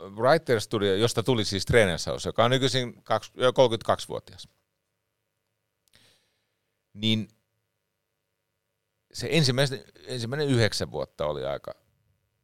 Writer 0.00 0.60
Studio, 0.60 0.94
josta 0.94 1.22
tuli 1.22 1.44
siis 1.44 1.66
Trainers 1.66 2.06
House, 2.06 2.28
joka 2.28 2.44
on 2.44 2.50
nykyisin 2.50 2.94
32-vuotias, 3.38 4.48
niin 6.92 7.28
se 9.12 9.28
ensimmäinen, 9.30 9.84
ensimmäinen 10.06 10.48
yhdeksän 10.48 10.90
vuotta 10.90 11.26
oli 11.26 11.44
aika 11.44 11.74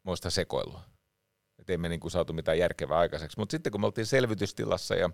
muista 0.02 0.30
sekoilua. 0.30 0.82
Että 1.58 1.72
ei 1.72 1.78
me 1.78 1.88
niin 1.88 2.10
saatu 2.10 2.32
mitään 2.32 2.58
järkevää 2.58 2.98
aikaiseksi. 2.98 3.38
Mutta 3.38 3.50
sitten 3.50 3.72
kun 3.72 3.80
me 3.80 3.86
oltiin 3.86 4.06
selvitystilassa 4.06 4.94
ja 4.94 5.10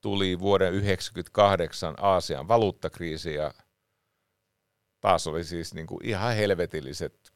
tuli 0.00 0.38
vuoden 0.38 0.72
1998 0.72 1.94
Aasian 1.98 2.48
valuuttakriisi 2.48 3.34
ja 3.34 3.54
taas 5.00 5.26
oli 5.26 5.44
siis 5.44 5.74
niin 5.74 5.86
kuin 5.86 6.06
ihan 6.06 6.34
helvetilliset 6.34 7.32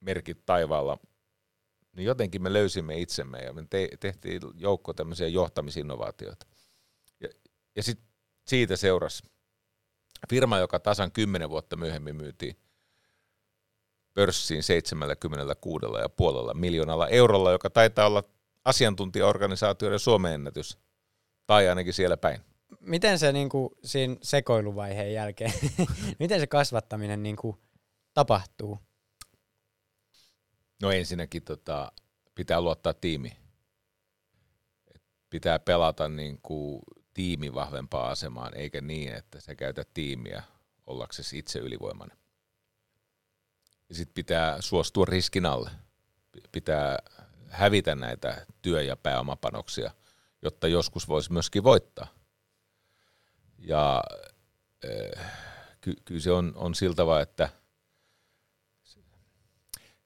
merkit 0.00 0.46
taivaalla– 0.46 0.98
niin 1.96 2.06
jotenkin 2.06 2.42
me 2.42 2.52
löysimme 2.52 2.98
itsemme 2.98 3.38
ja 3.38 3.52
me 3.52 3.66
te- 3.70 3.88
tehtiin 4.00 4.40
joukko 4.54 4.92
tämmöisiä 4.92 5.28
johtamisinnovaatioita. 5.28 6.46
Ja, 7.20 7.28
ja 7.76 7.82
sit 7.82 8.00
siitä 8.46 8.76
seurasi 8.76 9.22
firma, 10.30 10.58
joka 10.58 10.80
tasan 10.80 11.12
kymmenen 11.12 11.50
vuotta 11.50 11.76
myöhemmin 11.76 12.16
myytiin 12.16 12.56
pörssiin 14.14 14.62
76 14.62 15.86
ja 16.02 16.08
puolella 16.08 16.54
miljoonalla 16.54 17.08
eurolla, 17.08 17.52
joka 17.52 17.70
taitaa 17.70 18.06
olla 18.06 18.24
asiantuntijaorganisaatioiden 18.64 19.98
Suomen 19.98 20.32
ennätys, 20.32 20.78
tai 21.46 21.68
ainakin 21.68 21.94
siellä 21.94 22.16
päin. 22.16 22.40
Miten 22.80 23.18
se 23.18 23.32
niin 23.32 23.48
kuin, 23.48 23.70
siinä 23.84 24.16
sekoiluvaiheen 24.22 25.12
jälkeen, 25.12 25.52
miten 26.20 26.40
se 26.40 26.46
kasvattaminen 26.46 27.22
niin 27.22 27.36
kuin, 27.36 27.56
tapahtuu? 28.14 28.78
No 30.82 30.90
ensinnäkin 30.90 31.42
tota, 31.42 31.92
pitää 32.34 32.60
luottaa 32.60 32.94
tiimi. 32.94 33.36
Pitää 35.30 35.58
pelata 35.58 36.08
niin 36.08 36.38
kuin 36.42 36.82
tiimi 37.14 37.54
vahvempaan 37.54 38.10
asemaan, 38.10 38.56
eikä 38.56 38.80
niin, 38.80 39.14
että 39.14 39.40
sä 39.40 39.54
käytät 39.54 39.88
tiimiä 39.94 40.42
ollaksesi 40.86 41.38
itse 41.38 41.58
ylivoimainen. 41.58 42.18
Ja 43.88 43.94
sitten 43.94 44.14
pitää 44.14 44.60
suostua 44.60 45.04
riskin 45.04 45.46
alle. 45.46 45.70
Pitää 46.52 46.98
hävitä 47.48 47.94
näitä 47.94 48.46
työ- 48.62 48.82
ja 48.82 48.96
pääomapanoksia, 48.96 49.90
jotta 50.42 50.68
joskus 50.68 51.08
voisi 51.08 51.32
myöskin 51.32 51.64
voittaa. 51.64 52.06
Ja 53.58 54.02
äh, 54.84 55.32
ky- 55.80 55.96
kyllä 56.04 56.20
se 56.20 56.32
on, 56.32 56.52
on 56.56 56.74
siltä 56.74 57.02
että– 57.22 57.48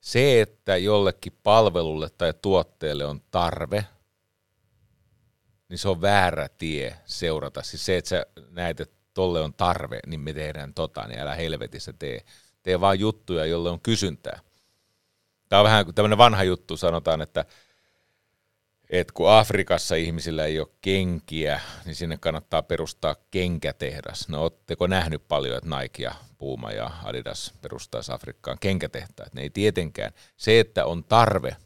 se, 0.08 0.40
että 0.40 0.76
jollekin 0.76 1.32
palvelulle 1.42 2.10
tai 2.10 2.34
tuotteelle 2.42 3.04
on 3.04 3.20
tarve, 3.30 3.86
niin 5.68 5.78
se 5.78 5.88
on 5.88 6.00
väärä 6.00 6.48
tie 6.48 6.96
seurata. 7.04 7.62
Siis 7.62 7.86
se, 7.86 7.96
että 7.96 8.08
sä 8.08 8.26
näet, 8.50 8.80
että 8.80 8.96
tolle 9.14 9.40
on 9.40 9.54
tarve, 9.54 10.00
niin 10.06 10.20
me 10.20 10.32
tehdään 10.32 10.74
tota, 10.74 11.06
niin 11.06 11.20
älä 11.20 11.34
helvetissä 11.34 11.92
tee. 11.92 12.20
Tee 12.62 12.80
vaan 12.80 13.00
juttuja, 13.00 13.46
jolle 13.46 13.70
on 13.70 13.80
kysyntää. 13.80 14.40
Tämä 15.48 15.60
on 15.60 15.64
vähän 15.64 15.94
tämmöinen 15.94 16.18
vanha 16.18 16.44
juttu, 16.44 16.76
sanotaan, 16.76 17.22
että– 17.22 17.44
että 18.90 19.12
kun 19.14 19.30
Afrikassa 19.30 19.94
ihmisillä 19.94 20.44
ei 20.44 20.60
ole 20.60 20.68
kenkiä, 20.80 21.60
niin 21.84 21.94
sinne 21.94 22.18
kannattaa 22.18 22.62
perustaa 22.62 23.16
kenkätehdas. 23.30 24.28
No 24.28 24.42
ootteko 24.42 24.86
nähnyt 24.86 25.28
paljon, 25.28 25.58
että 25.58 25.80
Nike 25.80 26.02
ja 26.02 26.14
Puma 26.38 26.72
ja 26.72 26.90
Adidas 27.04 27.54
perustaisi 27.62 28.12
Afrikkaan 28.12 28.58
kenkätehtaat? 28.60 29.34
Ne 29.34 29.42
ei 29.42 29.50
tietenkään. 29.50 30.12
Se, 30.36 30.60
että 30.60 30.84
on 30.84 31.04
tarve, 31.04 31.56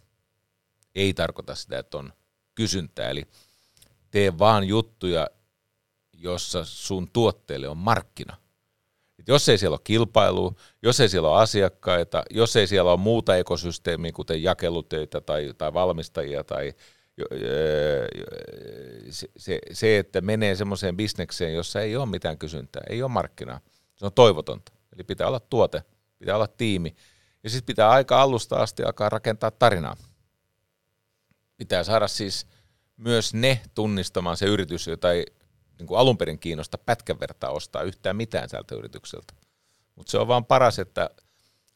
ei 0.94 1.14
tarkoita 1.14 1.54
sitä, 1.54 1.78
että 1.78 1.98
on 1.98 2.12
kysyntää. 2.54 3.10
Eli 3.10 3.24
tee 4.10 4.38
vaan 4.38 4.64
juttuja, 4.64 5.28
jossa 6.12 6.64
sun 6.64 7.10
tuotteelle 7.12 7.68
on 7.68 7.76
markkina. 7.76 8.36
Et 9.18 9.28
jos 9.28 9.48
ei 9.48 9.58
siellä 9.58 9.74
ole 9.74 9.80
kilpailua, 9.84 10.52
jos 10.82 11.00
ei 11.00 11.08
siellä 11.08 11.28
ole 11.28 11.42
asiakkaita, 11.42 12.22
jos 12.30 12.56
ei 12.56 12.66
siellä 12.66 12.90
ole 12.90 13.00
muuta 13.00 13.36
ekosysteemiä, 13.36 14.12
kuten 14.12 14.42
jakelutöitä 14.42 15.20
tai, 15.20 15.54
tai 15.58 15.74
valmistajia 15.74 16.44
tai 16.44 16.74
se, 19.10 19.58
se, 19.72 19.98
että 19.98 20.20
menee 20.20 20.56
semmoiseen 20.56 20.96
bisnekseen, 20.96 21.54
jossa 21.54 21.80
ei 21.80 21.96
ole 21.96 22.06
mitään 22.06 22.38
kysyntää, 22.38 22.82
ei 22.90 23.02
ole 23.02 23.10
markkinaa, 23.10 23.60
se 23.96 24.06
on 24.06 24.12
toivotonta. 24.12 24.72
Eli 24.94 25.04
pitää 25.04 25.28
olla 25.28 25.40
tuote, 25.40 25.82
pitää 26.18 26.34
olla 26.34 26.46
tiimi. 26.46 26.96
Ja 27.42 27.50
sitten 27.50 27.66
pitää 27.66 27.90
aika 27.90 28.22
alusta 28.22 28.56
asti 28.56 28.82
alkaa 28.82 29.08
rakentaa 29.08 29.50
tarinaa. 29.50 29.96
Pitää 31.56 31.84
saada 31.84 32.08
siis 32.08 32.46
myös 32.96 33.34
ne 33.34 33.60
tunnistamaan 33.74 34.36
se 34.36 34.46
yritys, 34.46 34.86
jota 34.86 35.12
ei 35.12 35.26
niin 35.78 35.86
kuin 35.86 35.98
alun 35.98 36.18
perin 36.18 36.38
kiinnosta 36.38 36.78
pätkän 36.78 37.20
vertaa 37.20 37.50
ostaa 37.50 37.82
yhtään 37.82 38.16
mitään 38.16 38.48
sieltä 38.48 38.74
yritykseltä. 38.74 39.34
Mutta 39.94 40.10
se 40.10 40.18
on 40.18 40.28
vaan 40.28 40.44
paras, 40.44 40.78
että 40.78 41.10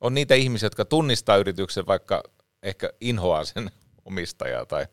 on 0.01 0.15
niitä 0.15 0.35
ihmisiä, 0.35 0.67
jotka 0.67 0.85
tunnistaa 0.85 1.37
yrityksen, 1.37 1.87
vaikka 1.87 2.23
ehkä 2.63 2.91
inhoaa 3.01 3.45
sen 3.45 3.71
omistajaa 4.07 4.67
tai 4.67 4.87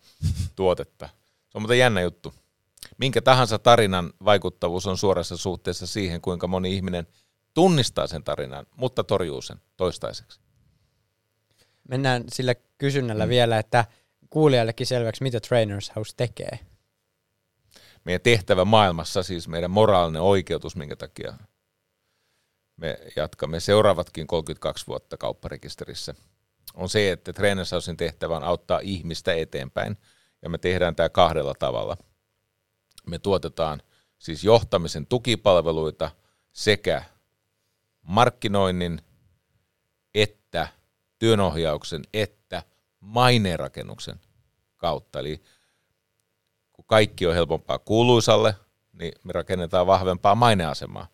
tuotetta. 0.55 1.09
Se 1.49 1.57
on 1.57 1.61
muuten 1.61 1.79
jännä 1.79 2.01
juttu. 2.01 2.33
Minkä 2.97 3.21
tahansa 3.21 3.59
tarinan 3.59 4.13
vaikuttavuus 4.25 4.87
on 4.87 4.97
suorassa 4.97 5.37
suhteessa 5.37 5.87
siihen, 5.87 6.21
kuinka 6.21 6.47
moni 6.47 6.75
ihminen 6.75 7.07
tunnistaa 7.53 8.07
sen 8.07 8.23
tarinan, 8.23 8.65
mutta 8.77 9.03
torjuu 9.03 9.41
sen 9.41 9.57
toistaiseksi. 9.77 10.39
Mennään 11.89 12.23
sillä 12.33 12.55
kysynnällä 12.77 13.25
mm. 13.25 13.29
vielä, 13.29 13.59
että 13.59 13.85
kuulijallekin 14.29 14.87
selväksi, 14.87 15.23
mitä 15.23 15.39
Trainers 15.39 15.91
House 15.95 16.13
tekee. 16.17 16.59
Meidän 18.03 18.21
tehtävä 18.21 18.65
maailmassa, 18.65 19.23
siis 19.23 19.47
meidän 19.47 19.71
moraalinen 19.71 20.21
oikeutus, 20.21 20.75
minkä 20.75 20.95
takia 20.95 21.33
me 22.77 22.99
jatkamme 23.15 23.59
seuraavatkin 23.59 24.27
32 24.27 24.87
vuotta 24.87 25.17
kaupparekisterissä, 25.17 26.15
on 26.73 26.89
se, 26.89 27.11
että 27.11 27.33
Trainers 27.33 27.71
Housein 27.71 27.97
tehtävä 27.97 28.37
on 28.37 28.43
auttaa 28.43 28.79
ihmistä 28.79 29.33
eteenpäin, 29.33 29.97
ja 30.41 30.49
me 30.49 30.57
tehdään 30.57 30.95
tämä 30.95 31.09
kahdella 31.09 31.53
tavalla. 31.59 31.97
Me 33.07 33.19
tuotetaan 33.19 33.81
siis 34.17 34.43
johtamisen 34.43 35.07
tukipalveluita 35.07 36.11
sekä 36.51 37.03
markkinoinnin 38.01 39.01
että 40.15 40.67
työnohjauksen 41.19 42.03
että 42.13 42.63
maineenrakennuksen 42.99 44.19
kautta. 44.77 45.19
Eli 45.19 45.43
kun 46.73 46.85
kaikki 46.87 47.27
on 47.27 47.33
helpompaa 47.33 47.79
kuuluisalle, 47.79 48.55
niin 48.93 49.13
me 49.23 49.33
rakennetaan 49.33 49.87
vahvempaa 49.87 50.35
maineasemaa. 50.35 51.07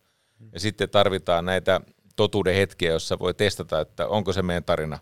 Ja 0.52 0.60
sitten 0.60 0.90
tarvitaan 0.90 1.46
näitä 1.46 1.82
totuuden 2.16 2.56
hetkiä, 2.56 2.92
jossa 2.92 3.20
voi 3.20 3.34
testata, 3.34 3.80
että 3.80 4.08
onko 4.08 4.34
se 4.34 4.42
meidän 4.42 4.64
tarina 4.64 5.00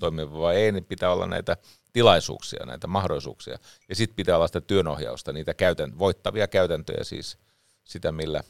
toimiva 0.00 0.38
vai 0.38 0.56
ei, 0.56 0.72
niin 0.72 0.84
pitää 0.84 1.12
olla 1.12 1.26
näitä 1.26 1.56
tilaisuuksia, 1.92 2.66
näitä 2.66 2.86
mahdollisuuksia. 2.86 3.58
Ja 3.88 3.96
sitten 3.96 4.16
pitää 4.16 4.36
olla 4.36 4.46
sitä 4.46 4.60
työnohjausta, 4.60 5.32
niitä 5.32 5.54
käytän, 5.54 5.98
voittavia 5.98 6.48
käytäntöjä 6.48 7.04
siis, 7.04 7.38
sitä 7.84 8.12
millä 8.12 8.40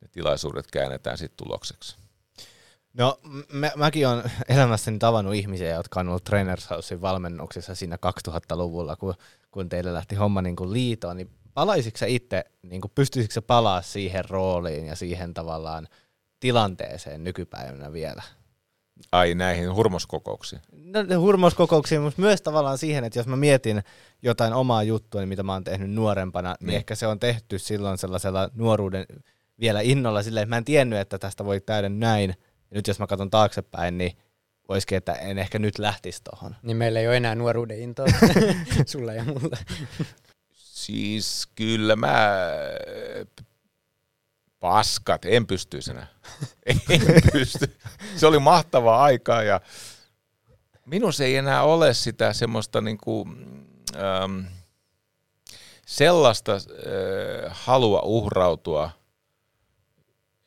ne 0.00 0.08
tilaisuudet 0.12 0.70
käännetään 0.70 1.18
sitten 1.18 1.46
tulokseksi. 1.46 1.96
No 2.94 3.20
mä, 3.52 3.70
mäkin 3.76 4.08
olen 4.08 4.32
elämässäni 4.48 4.98
tavannut 4.98 5.34
ihmisiä, 5.34 5.74
jotka 5.74 6.00
on 6.00 6.08
ollut 6.08 6.24
Trainers 6.24 6.70
Housein 6.70 7.00
valmennuksissa 7.00 7.74
siinä 7.74 7.98
2000-luvulla, 8.28 8.96
kun, 8.96 9.14
kun 9.50 9.68
teille 9.68 9.92
lähti 9.92 10.14
homma 10.14 10.42
niin 10.42 10.56
kuin 10.56 10.72
liitoon, 10.72 11.16
niin 11.16 11.30
palaisitko 11.54 11.98
sä 11.98 12.06
itse, 12.06 12.44
niin 12.62 12.80
kuin 12.80 12.92
pystyisikö 12.94 13.42
palaa 13.42 13.82
siihen 13.82 14.30
rooliin 14.30 14.86
ja 14.86 14.96
siihen 14.96 15.34
tavallaan 15.34 15.88
tilanteeseen 16.40 17.24
nykypäivänä 17.24 17.92
vielä? 17.92 18.22
Ai 19.12 19.34
näihin 19.34 19.74
hurmoskokouksiin? 19.74 20.62
No 20.72 21.20
hurmoskokouksiin, 21.20 22.00
mutta 22.00 22.20
myös 22.20 22.42
tavallaan 22.42 22.78
siihen, 22.78 23.04
että 23.04 23.18
jos 23.18 23.26
mä 23.26 23.36
mietin 23.36 23.82
jotain 24.22 24.52
omaa 24.52 24.82
juttua, 24.82 25.20
niin 25.20 25.28
mitä 25.28 25.42
mä 25.42 25.52
oon 25.52 25.64
tehnyt 25.64 25.90
nuorempana, 25.90 26.56
niin, 26.60 26.66
niin 26.66 26.76
ehkä 26.76 26.94
se 26.94 27.06
on 27.06 27.20
tehty 27.20 27.58
silloin 27.58 27.98
sellaisella 27.98 28.50
nuoruuden 28.54 29.06
vielä 29.60 29.80
innolla 29.80 30.22
silleen, 30.22 30.42
että 30.42 30.54
mä 30.54 30.56
en 30.56 30.64
tiennyt, 30.64 30.98
että 30.98 31.18
tästä 31.18 31.44
voi 31.44 31.60
käydä 31.60 31.88
näin. 31.88 32.30
Ja 32.70 32.74
nyt 32.74 32.86
jos 32.88 32.98
mä 32.98 33.06
katson 33.06 33.30
taaksepäin, 33.30 33.98
niin 33.98 34.12
olisikin, 34.68 34.98
että 34.98 35.12
en 35.12 35.38
ehkä 35.38 35.58
nyt 35.58 35.78
lähtisi 35.78 36.22
tohon. 36.30 36.56
Niin 36.62 36.76
meillä 36.76 37.00
ei 37.00 37.08
ole 37.08 37.16
enää 37.16 37.34
nuoruuden 37.34 37.80
intoa 37.80 38.06
sulle 38.86 39.14
ja 39.14 39.24
mulle. 39.24 39.58
Siis 40.52 41.48
kyllä 41.54 41.96
mä 41.96 42.38
paskat, 44.64 45.24
en 45.24 45.46
pystyisi 45.46 45.90
enää. 45.90 46.06
En 46.66 46.80
pysty. 47.32 47.78
Se 48.16 48.26
oli 48.26 48.38
mahtavaa 48.38 49.02
aikaa 49.02 49.42
ja 49.42 49.60
minussa 50.86 51.24
ei 51.24 51.36
enää 51.36 51.62
ole 51.62 51.94
sitä 51.94 52.32
semmoista 52.32 52.80
niinku, 52.80 53.28
ähm, 53.96 54.46
sellaista 55.86 56.52
äh, 56.52 56.60
halua 57.50 58.00
uhrautua 58.00 58.90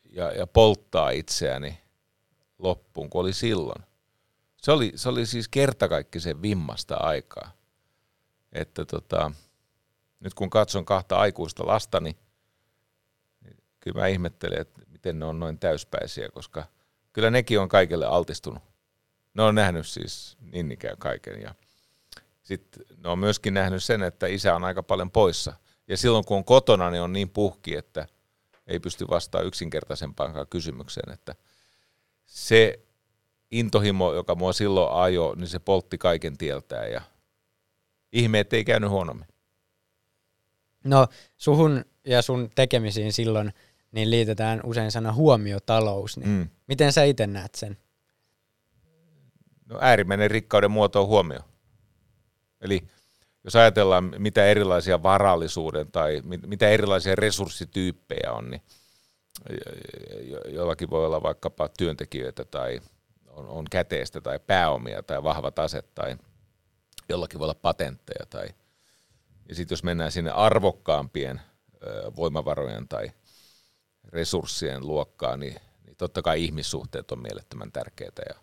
ja, 0.10 0.32
ja 0.32 0.48
polttaa 0.48 1.10
itseäni 1.10 1.82
loppuun 2.60 3.10
kuin 3.10 3.22
oli 3.22 3.34
silloin. 3.34 3.84
Se 4.62 4.72
oli, 4.72 4.92
se 4.96 5.10
oli 5.10 5.26
siis 5.26 5.48
kertakaikkisen 5.48 6.42
vimmasta 6.42 6.96
aikaa. 6.96 7.52
Että 8.52 8.86
tota, 8.86 9.32
nyt 10.20 10.34
kun 10.34 10.50
katson 10.50 10.86
kahta 10.86 11.18
aikuista 11.18 11.68
lastani, 11.68 12.10
niin 12.10 12.27
kyllä 13.88 14.02
mä 14.02 14.08
ihmettelen, 14.08 14.62
että 14.62 14.82
miten 14.88 15.19
ne 15.19 15.26
on 15.26 15.39
noin 15.39 15.60
täyspäisiä, 15.60 16.30
koska 16.30 16.63
kyllä 17.13 17.30
nekin 17.30 17.60
on 17.60 17.69
kaikille 17.69 18.06
altistunut. 18.06 18.63
Ne 19.34 19.43
on 19.43 19.56
nähnyt 19.56 19.88
siis 19.88 20.38
niin 20.41 20.71
ikään 20.71 20.97
kaiken 20.97 21.41
ja 21.41 21.56
sitten 22.43 22.86
ne 23.04 23.10
on 23.10 23.19
myöskin 23.19 23.54
nähnyt 23.54 23.84
sen, 23.84 24.04
että 24.04 24.28
isä 24.28 24.56
on 24.56 24.63
aika 24.63 24.84
paljon 24.84 25.12
poissa. 25.12 25.54
Ja 25.88 25.97
silloin 25.97 26.26
kun 26.26 26.38
on 26.38 26.45
kotona, 26.45 26.91
niin 26.91 27.02
on 27.02 27.13
niin 27.13 27.30
puhki, 27.30 27.76
että 27.76 28.08
ei 28.67 28.80
pysty 28.80 29.08
vastaamaan 29.10 29.47
yksinkertaisempaan 29.47 30.47
kysymykseen, 30.50 31.13
että 31.13 31.36
se 32.26 32.80
intohimo, 33.52 34.13
joka 34.13 34.36
mua 34.36 34.54
silloin 34.54 34.93
ajo, 34.93 35.34
niin 35.36 35.47
se 35.47 35.60
poltti 35.60 35.97
kaiken 35.97 36.38
tieltään 36.38 36.91
ja 36.91 37.02
ihme, 38.12 38.45
ei 38.52 38.65
käynyt 38.65 38.89
huonommin. 38.89 39.28
No 40.84 41.08
suhun 41.38 41.86
ja 42.06 42.21
sun 42.21 42.50
tekemisiin 42.56 43.13
silloin 43.13 43.54
niin 43.98 44.12
liitetään 44.12 44.62
usein 44.64 44.92
sana 44.92 45.14
huomiotalous. 45.14 46.18
Niin 46.18 46.30
mm. 46.30 46.50
Miten 46.68 46.94
sä 46.94 47.04
itse 47.04 47.28
näet 47.28 47.56
sen? 47.56 47.78
No 49.66 49.78
äärimmäinen 49.82 50.32
rikkauden 50.32 50.72
muoto 50.72 51.02
on 51.02 51.08
huomio. 51.08 51.40
Eli 52.62 52.88
jos 53.44 53.56
ajatellaan, 53.56 54.14
mitä 54.18 54.46
erilaisia 54.46 55.04
varallisuuden 55.04 55.92
tai 55.92 56.22
mitä 56.24 56.70
erilaisia 56.70 57.16
resurssityyppejä 57.16 58.32
on, 58.32 58.52
niin 58.52 58.62
jollakin 60.48 60.90
voi 60.90 61.06
olla 61.06 61.24
vaikkapa 61.24 61.70
työntekijöitä 61.78 62.46
tai 62.46 62.82
on, 63.28 63.48
on 63.48 63.66
käteistä 63.72 64.22
tai 64.22 64.40
pääomia 64.48 65.04
tai 65.04 65.24
vahvat 65.24 65.60
aset 65.60 65.96
tai 65.96 66.18
jollakin 67.10 67.40
voi 67.40 67.46
olla 67.46 67.60
patentteja 67.62 68.26
tai– 68.30 68.48
ja 69.50 69.56
sitten 69.56 69.74
jos 69.76 69.84
mennään 69.84 70.12
sinne 70.12 70.32
arvokkaampien 70.32 71.42
voimavarojen 72.16 72.88
tai 72.88 73.12
resurssien 74.10 74.88
luokkaan, 74.88 75.39
niin, 75.39 75.60
niin 75.86 75.96
totta 75.98 76.22
kai 76.22 76.43
ihmissuhteet 76.43 77.12
on 77.12 77.20
mielettömän 77.20 77.72
tärkeitä 77.72 78.22
ja 78.30 78.36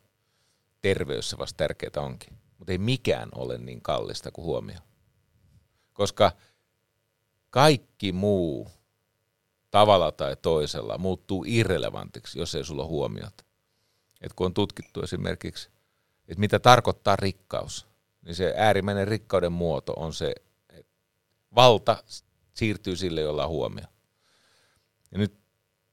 terveys 0.81 1.31
se 1.31 1.39
vasta 1.39 1.57
tärkeää 1.57 1.93
onkin. 1.97 2.39
Mutta 2.59 2.73
ei 2.73 2.79
mikään 2.79 3.29
ole 3.35 3.59
niin 3.59 3.83
kallista 3.83 4.31
kuin 4.31 4.45
huomio. 4.45 4.79
Koska 5.93 6.33
kaikki 7.51 8.13
muu 8.13 8.71
tavalla 9.71 10.13
tai 10.13 10.37
toisella 10.37 10.99
muuttuu 10.99 11.45
irrelevantiksi, 11.49 12.39
jos 12.39 12.55
ei 12.55 12.65
sulla 12.65 12.87
huomiota. 12.87 13.45
Et 14.21 14.33
kun 14.33 14.47
on 14.47 14.55
tutkittu 14.55 15.03
esimerkiksi, 15.03 15.71
että 16.29 16.41
mitä 16.41 16.59
tarkoittaa 16.59 17.17
rikkaus, 17.17 17.87
niin 18.23 18.35
se 18.35 18.55
äärimmäinen 18.57 19.09
rikkauden 19.09 19.53
muoto 19.53 19.93
on 19.97 20.13
se 20.13 20.35
valta 21.55 22.05
siirtyy 22.55 22.97
sille, 22.97 23.21
jolla 23.21 23.45
on 23.45 23.51
huomio. 23.51 23.85
Ja 25.13 25.19
nyt 25.19 25.44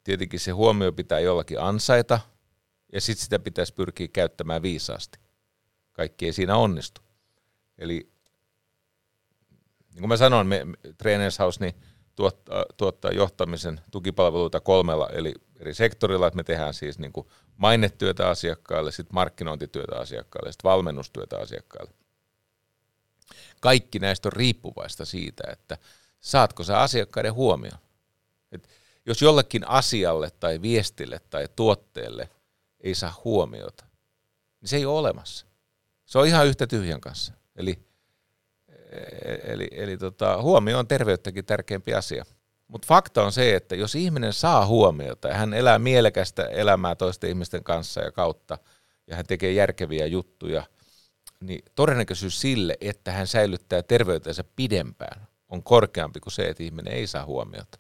tietenkin 0.03 0.39
se 0.39 0.51
huomio 0.51 0.91
pitää 0.91 1.19
jollakin 1.19 1.59
ansaita, 1.59 2.19
ja 2.93 3.01
sitten 3.01 3.23
sitä 3.23 3.39
pitäisi 3.39 3.73
pyrkiä 3.73 4.07
käyttämään 4.07 4.61
viisaasti. 4.61 5.19
Kaikki 5.91 6.25
ei 6.25 6.33
siinä 6.33 6.55
onnistu. 6.55 7.01
Eli 7.77 8.11
niin 9.93 9.99
kuin 9.99 10.09
mä 10.09 10.17
sanoin, 10.17 10.47
me, 10.47 10.65
Trainers 10.97 11.39
House 11.39 11.59
niin 11.59 11.75
tuottaa, 12.15 12.65
tuottaa 12.77 13.11
johtamisen 13.11 13.81
tukipalveluita 13.91 14.59
kolmella 14.59 15.09
eli 15.09 15.33
eri 15.59 15.73
sektorilla, 15.73 16.27
että 16.27 16.37
me 16.37 16.43
tehdään 16.43 16.73
siis 16.73 16.99
niin 16.99 17.13
kuin 17.13 17.27
mainetyötä 17.57 18.29
asiakkaille, 18.29 18.91
sitten 18.91 19.15
markkinointityötä 19.15 19.95
asiakkaille, 19.95 20.51
sitten 20.51 20.69
valmennustyötä 20.69 21.37
asiakkaille 21.37 21.93
kaikki 23.61 23.99
näistä 23.99 24.29
on 24.29 24.33
riippuvaista 24.33 25.05
siitä, 25.05 25.43
että 25.51 25.77
saatko 26.19 26.63
sä 26.63 26.79
asiakkaiden 26.79 27.33
huomioon. 27.33 27.79
Et 28.51 28.69
jos 29.05 29.21
jollekin 29.21 29.67
asialle 29.67 30.31
tai 30.39 30.61
viestille 30.61 31.19
tai 31.29 31.47
tuotteelle 31.55 32.29
ei 32.79 32.95
saa 32.95 33.21
huomiota, 33.23 33.85
niin 34.61 34.69
se 34.69 34.75
ei 34.77 34.85
ole 34.85 34.99
olemassa. 34.99 35.45
Se 36.05 36.19
on 36.19 36.27
ihan 36.27 36.47
yhtä 36.47 36.67
tyhjän 36.67 37.01
kanssa. 37.01 37.33
Eli, 37.55 37.79
eli, 39.43 39.67
eli 39.71 39.97
tota, 39.97 40.41
huomio 40.41 40.79
on 40.79 40.87
terveyttäkin 40.87 41.45
tärkeämpi 41.45 41.93
asia. 41.93 42.25
Mutta 42.67 42.85
fakta 42.87 43.23
on 43.23 43.31
se, 43.31 43.55
että 43.55 43.75
jos 43.75 43.95
ihminen 43.95 44.33
saa 44.33 44.65
huomiota 44.65 45.27
ja 45.27 45.35
hän 45.35 45.53
elää 45.53 45.79
mielekästä 45.79 46.43
elämää 46.43 46.95
toisten 46.95 47.29
ihmisten 47.29 47.63
kanssa 47.63 48.01
ja 48.01 48.11
kautta 48.11 48.57
ja 49.07 49.15
hän 49.15 49.25
tekee 49.25 49.51
järkeviä 49.51 50.05
juttuja, 50.05 50.63
niin 51.39 51.65
todennäköisyys 51.75 52.41
sille, 52.41 52.77
että 52.81 53.11
hän 53.11 53.27
säilyttää 53.27 53.83
terveytensä 53.83 54.43
pidempään, 54.55 55.27
on 55.49 55.63
korkeampi 55.63 56.19
kuin 56.19 56.33
se, 56.33 56.43
että 56.43 56.63
ihminen 56.63 56.93
ei 56.93 57.07
saa 57.07 57.25
huomiota. 57.25 57.77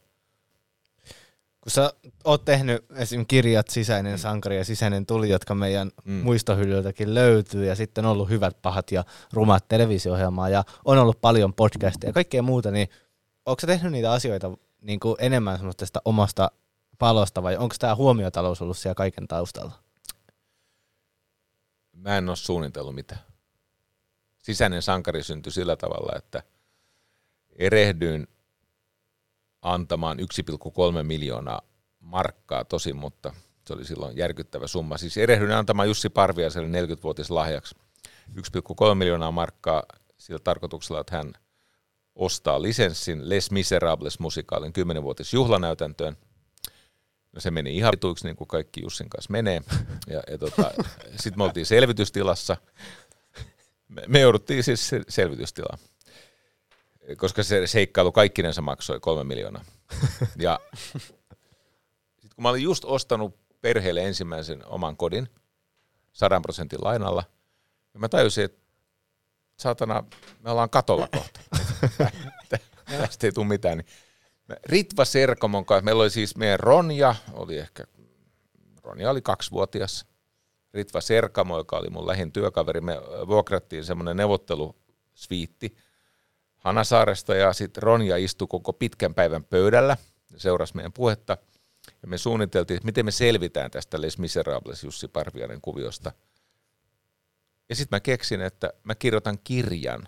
Kun 1.61 1.71
sä 1.71 1.93
oot 2.23 2.45
tehnyt 2.45 2.85
esim. 2.95 3.25
kirjat 3.25 3.67
Sisäinen 3.67 4.19
sankari 4.19 4.57
ja 4.57 4.65
Sisäinen 4.65 5.05
tuli, 5.05 5.29
jotka 5.29 5.55
meidän 5.55 5.91
mm. 6.05 6.13
muistohyllyltäkin 6.13 7.13
löytyy, 7.13 7.65
ja 7.65 7.75
sitten 7.75 8.05
on 8.05 8.11
ollut 8.11 8.29
hyvät, 8.29 8.61
pahat 8.61 8.91
ja 8.91 9.03
rumat 9.33 9.67
televisio 9.67 10.15
ja 10.51 10.63
on 10.85 10.97
ollut 10.97 11.21
paljon 11.21 11.53
podcasteja 11.53 12.09
ja 12.09 12.13
kaikkea 12.13 12.41
muuta, 12.41 12.71
niin 12.71 12.89
onko 13.45 13.59
sä 13.59 13.67
tehnyt 13.67 13.91
niitä 13.91 14.11
asioita 14.11 14.51
niin 14.81 14.99
kuin 14.99 15.15
enemmän 15.19 15.57
semmoista 15.57 16.01
omasta 16.05 16.51
palosta, 16.99 17.43
vai 17.43 17.57
onko 17.57 17.75
tämä 17.79 17.95
huomiotalous 17.95 18.61
ollut 18.61 18.77
siellä 18.77 18.95
kaiken 18.95 19.27
taustalla? 19.27 19.71
Mä 21.93 22.17
en 22.17 22.29
ole 22.29 22.35
suunnitellut 22.35 22.95
mitään. 22.95 23.21
Sisäinen 24.37 24.81
sankari 24.81 25.23
syntyi 25.23 25.51
sillä 25.51 25.75
tavalla, 25.75 26.17
että 26.17 26.43
erehdyin 27.55 28.27
antamaan 29.61 30.19
1,3 30.19 31.03
miljoonaa 31.03 31.61
markkaa 31.99 32.65
tosin, 32.65 32.95
mutta 32.95 33.33
se 33.67 33.73
oli 33.73 33.85
silloin 33.85 34.17
järkyttävä 34.17 34.67
summa. 34.67 34.97
Siis 34.97 35.17
erehdyin 35.17 35.51
antamaan 35.51 35.87
Jussi 35.87 36.09
Parviaiselle 36.09 36.81
40-vuotis 36.81 37.29
lahjaksi 37.29 37.75
1,3 38.29 38.95
miljoonaa 38.95 39.31
markkaa 39.31 39.83
sillä 40.17 40.39
tarkoituksella, 40.39 41.01
että 41.01 41.17
hän 41.17 41.33
ostaa 42.15 42.61
lisenssin 42.61 43.29
Les 43.29 43.51
Miserables 43.51 44.19
musikaalin 44.19 44.73
10-vuotis 44.99 45.33
juhlanäytäntöön. 45.33 46.17
No 47.33 47.41
se 47.41 47.51
meni 47.51 47.77
ihan 47.77 47.91
vituiksi, 47.91 48.27
niin 48.27 48.35
kuin 48.35 48.47
kaikki 48.47 48.81
Jussin 48.81 49.09
kanssa 49.09 49.31
menee. 49.31 49.61
Ja, 50.07 50.23
ja 50.31 50.37
tota, 50.37 50.71
sitten 51.21 51.37
me 51.37 51.43
oltiin 51.43 51.65
selvitystilassa. 51.65 52.57
Me, 53.87 54.03
me 54.07 54.19
jouduttiin 54.19 54.63
siis 54.63 54.91
selvitystilaan 55.09 55.79
koska 57.17 57.43
se 57.43 57.67
seikkailu 57.67 58.11
kaikkinensa 58.11 58.61
maksoi 58.61 58.99
kolme 58.99 59.23
miljoonaa. 59.23 59.63
Ja 60.37 60.59
sitten 62.19 62.35
kun 62.35 62.43
mä 62.43 62.49
olin 62.49 62.63
just 62.63 62.85
ostanut 62.85 63.35
perheelle 63.61 64.07
ensimmäisen 64.07 64.65
oman 64.65 64.97
kodin 64.97 65.29
sadan 66.13 66.41
prosentin 66.41 66.79
lainalla, 66.83 67.23
ja 67.93 67.99
mä 67.99 68.09
tajusin, 68.09 68.45
että 68.45 68.61
saatana, 69.57 70.03
me 70.39 70.51
ollaan 70.51 70.69
katolla 70.69 71.07
kohta. 71.15 71.39
Tästä 72.85 73.27
ei 73.27 73.31
tule 73.31 73.47
mitään. 73.47 73.77
Niin 73.77 73.87
Ritva 74.65 75.05
Serkomon 75.05 75.65
kanssa, 75.65 75.85
meillä 75.85 76.01
oli 76.01 76.09
siis 76.09 76.35
meidän 76.35 76.59
Ronja, 76.59 77.15
oli 77.33 77.57
ehkä, 77.57 77.83
Ronja 78.83 79.09
oli 79.11 79.21
kaksivuotias. 79.21 80.05
Ritva 80.73 81.01
Serkamo, 81.01 81.57
joka 81.57 81.77
oli 81.77 81.89
mun 81.89 82.07
lähin 82.07 82.31
työkaveri, 82.31 82.81
me 82.81 82.93
vuokrattiin 83.27 83.85
semmoinen 83.85 84.17
neuvottelusviitti, 84.17 85.75
Hanasaaresta 86.61 87.35
ja 87.35 87.53
sitten 87.53 87.83
Ronja 87.83 88.17
istui 88.17 88.47
koko 88.47 88.73
pitkän 88.73 89.13
päivän 89.13 89.43
pöydällä 89.43 89.97
ja 90.31 90.39
seurasi 90.39 90.75
meidän 90.75 90.93
puhetta. 90.93 91.37
Ja 92.01 92.07
me 92.07 92.17
suunniteltiin, 92.17 92.75
että 92.75 92.85
miten 92.85 93.05
me 93.05 93.11
selvitään 93.11 93.71
tästä 93.71 94.01
Les 94.01 94.17
Miserables 94.17 94.83
Jussi 94.83 95.07
Parviainen 95.07 95.61
kuviosta. 95.61 96.11
Ja 97.69 97.75
sitten 97.75 97.95
mä 97.95 97.99
keksin, 97.99 98.41
että 98.41 98.73
mä 98.83 98.95
kirjoitan 98.95 99.39
kirjan, 99.43 100.07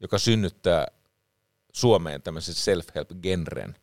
joka 0.00 0.18
synnyttää 0.18 0.86
Suomeen 1.72 2.22
tämmöisen 2.22 2.54
self-help-genren. 2.54 3.74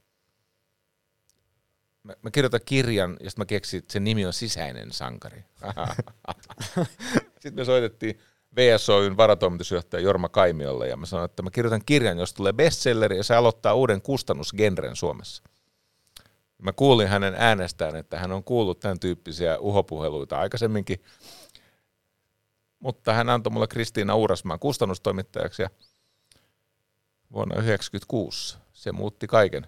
Mä, 2.03 2.13
mä 2.21 2.31
kirjoitan 2.31 2.61
kirjan, 2.65 3.17
ja 3.19 3.29
sitten 3.29 3.41
mä 3.41 3.45
keksin, 3.45 3.77
että 3.77 3.93
sen 3.93 4.03
nimi 4.03 4.25
on 4.25 4.33
Sisäinen 4.33 4.91
sankari. 4.91 5.43
sitten 7.41 7.55
me 7.55 7.65
soitettiin 7.65 8.19
VSOYn 8.57 9.17
varatoimitusjohtaja 9.17 10.03
Jorma 10.03 10.29
Kaimiolle 10.29 10.87
ja 10.87 10.97
mä 10.97 11.05
sanoin, 11.05 11.25
että 11.25 11.43
mä 11.43 11.51
kirjoitan 11.51 11.85
kirjan, 11.85 12.17
jos 12.17 12.33
tulee 12.33 12.53
bestselleri 12.53 13.17
ja 13.17 13.23
se 13.23 13.35
aloittaa 13.35 13.73
uuden 13.73 14.01
kustannusgenren 14.01 14.95
Suomessa. 14.95 15.43
Mä 16.57 16.73
kuulin 16.73 17.07
hänen 17.07 17.35
äänestään, 17.37 17.95
että 17.95 18.19
hän 18.19 18.31
on 18.31 18.43
kuullut 18.43 18.79
tämän 18.79 18.99
tyyppisiä 18.99 19.59
uhopuheluita 19.59 20.39
aikaisemminkin, 20.39 21.03
mutta 22.79 23.13
hän 23.13 23.29
antoi 23.29 23.51
mulle 23.53 23.67
Kristiina 23.67 24.15
Uurasmaan 24.15 24.59
kustannustoimittajaksi 24.59 25.61
ja 25.61 25.69
vuonna 27.31 27.55
1996 27.55 28.57
se 28.73 28.91
muutti 28.91 29.27
kaiken. 29.27 29.67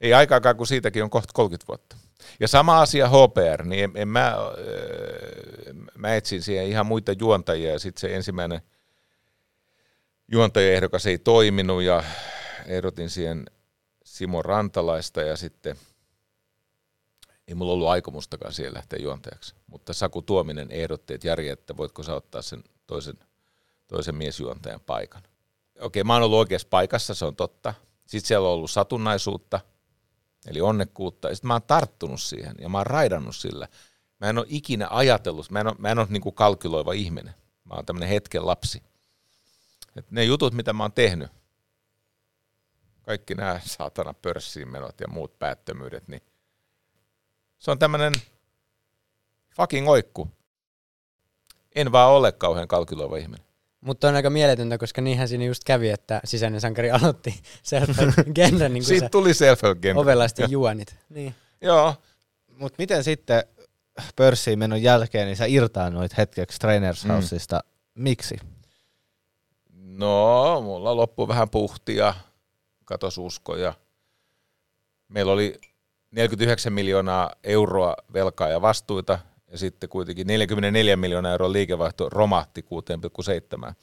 Ei 0.00 0.14
aikaakaan, 0.14 0.56
kun 0.56 0.66
siitäkin 0.66 1.02
on 1.02 1.10
kohta 1.10 1.32
30 1.34 1.68
vuotta. 1.68 2.05
Ja 2.40 2.48
sama 2.48 2.80
asia 2.80 3.08
HPR, 3.08 3.64
niin 3.64 3.84
en, 3.84 3.92
en 3.94 4.08
mä, 4.08 4.26
äh, 4.28 4.36
mä 5.98 6.14
etsin 6.14 6.42
siihen 6.42 6.66
ihan 6.66 6.86
muita 6.86 7.12
juontajia 7.12 7.72
ja 7.72 7.78
sitten 7.78 8.00
se 8.00 8.16
ensimmäinen 8.16 8.60
juontajaehdokas 10.32 11.06
ei 11.06 11.18
toiminut 11.18 11.82
ja 11.82 12.02
ehdotin 12.66 13.10
siihen 13.10 13.46
Simo 14.04 14.42
Rantalaista 14.42 15.22
ja 15.22 15.36
sitten 15.36 15.76
ei 17.48 17.54
mulla 17.54 17.72
ollut 17.72 17.88
aikomustakaan 17.88 18.52
siihen 18.52 18.74
lähteä 18.74 18.98
juontajaksi. 19.02 19.54
Mutta 19.66 19.92
Saku 19.92 20.22
Tuominen 20.22 20.70
ehdotti, 20.70 21.14
että 21.14 21.28
Jari, 21.28 21.48
että 21.48 21.76
voitko 21.76 22.02
sä 22.02 22.14
ottaa 22.14 22.42
sen 22.42 22.64
toisen, 22.86 23.18
toisen 23.86 24.14
miesjuontajan 24.14 24.80
paikan. 24.80 25.22
Okei, 25.80 26.04
mä 26.04 26.12
oon 26.12 26.22
ollut 26.22 26.38
oikeassa 26.38 26.68
paikassa, 26.70 27.14
se 27.14 27.24
on 27.24 27.36
totta. 27.36 27.74
Sitten 28.06 28.28
siellä 28.28 28.48
on 28.48 28.54
ollut 28.54 28.70
satunnaisuutta– 28.70 29.60
eli 30.46 30.60
onnekkuutta. 30.60 31.28
Ja 31.28 31.34
sitten 31.34 31.48
mä 31.48 31.54
oon 31.54 31.62
tarttunut 31.62 32.20
siihen 32.20 32.54
ja 32.58 32.68
mä 32.68 32.78
oon 32.78 32.86
raidannut 32.86 33.36
sillä. 33.36 33.68
Mä 34.20 34.28
en 34.28 34.38
ole 34.38 34.46
ikinä 34.48 34.88
ajatellut, 34.90 35.50
mä 35.50 35.60
en 35.60 35.66
ole, 35.66 35.76
mä 35.78 35.90
en 35.90 35.98
ole 35.98 36.06
niin 36.10 36.22
kuin 36.22 36.34
kalkyloiva 36.34 36.92
ihminen. 36.92 37.34
Mä 37.64 37.74
oon 37.74 37.86
tämmöinen 37.86 38.08
hetken 38.08 38.46
lapsi. 38.46 38.82
Et 39.96 40.10
ne 40.10 40.24
jutut, 40.24 40.54
mitä 40.54 40.72
mä 40.72 40.84
oon 40.84 40.92
tehnyt, 40.92 41.30
kaikki 43.02 43.34
nämä 43.34 43.60
saatana 43.64 44.14
pörssiin 44.14 44.68
menot 44.68 45.00
ja 45.00 45.08
muut 45.08 45.38
päättömyydet, 45.38 46.08
niin 46.08 46.22
se 47.58 47.70
on 47.70 47.78
tämmöinen 47.78 48.12
fucking 49.56 49.88
oikku. 49.88 50.30
En 51.74 51.92
vaan 51.92 52.10
ole 52.10 52.32
kauhean 52.32 52.68
kalkyloiva 52.68 53.16
ihminen. 53.16 53.45
Mutta 53.86 54.08
on 54.08 54.14
aika 54.14 54.30
mieletöntä, 54.30 54.78
koska 54.78 55.00
niinhän 55.00 55.28
siinä 55.28 55.44
just 55.44 55.64
kävi, 55.64 55.90
että 55.90 56.20
sisäinen 56.24 56.60
sankari 56.60 56.90
aloitti 57.00 57.40
self 57.62 57.88
genre 58.34 58.68
niin 58.68 58.84
Siitä 58.84 59.08
tuli 59.08 59.34
self 59.34 59.60
genre 59.82 60.00
Ovelasti 60.00 60.42
juonit. 60.48 60.96
Niin. 61.08 61.34
Joo. 61.60 61.94
Mutta 62.58 62.76
miten 62.78 63.04
sitten 63.04 63.44
pörssiin 64.16 64.58
menon 64.58 64.82
jälkeen, 64.82 65.26
niin 65.26 65.36
sä 65.36 65.46
irtaannuit 65.46 66.16
hetkeksi 66.16 66.58
Trainers. 66.58 67.04
Houseista. 67.08 67.60
Mm. 67.64 68.02
Miksi? 68.02 68.36
No, 69.72 70.60
mulla 70.60 70.96
loppui 70.96 71.28
vähän 71.28 71.50
puhtia, 71.50 72.14
katos 72.84 73.18
uskoja. 73.18 73.74
Meillä 75.08 75.32
oli 75.32 75.60
49 76.10 76.72
miljoonaa 76.72 77.30
euroa 77.44 77.96
velkaa 78.12 78.48
ja 78.48 78.62
vastuita, 78.62 79.18
ja 79.50 79.58
sitten 79.58 79.88
kuitenkin 79.88 80.26
44 80.26 80.96
miljoonaa 80.96 81.32
euroa 81.32 81.52
liikevaihto 81.52 82.08
romahti 82.08 82.64
6,7 83.68 83.74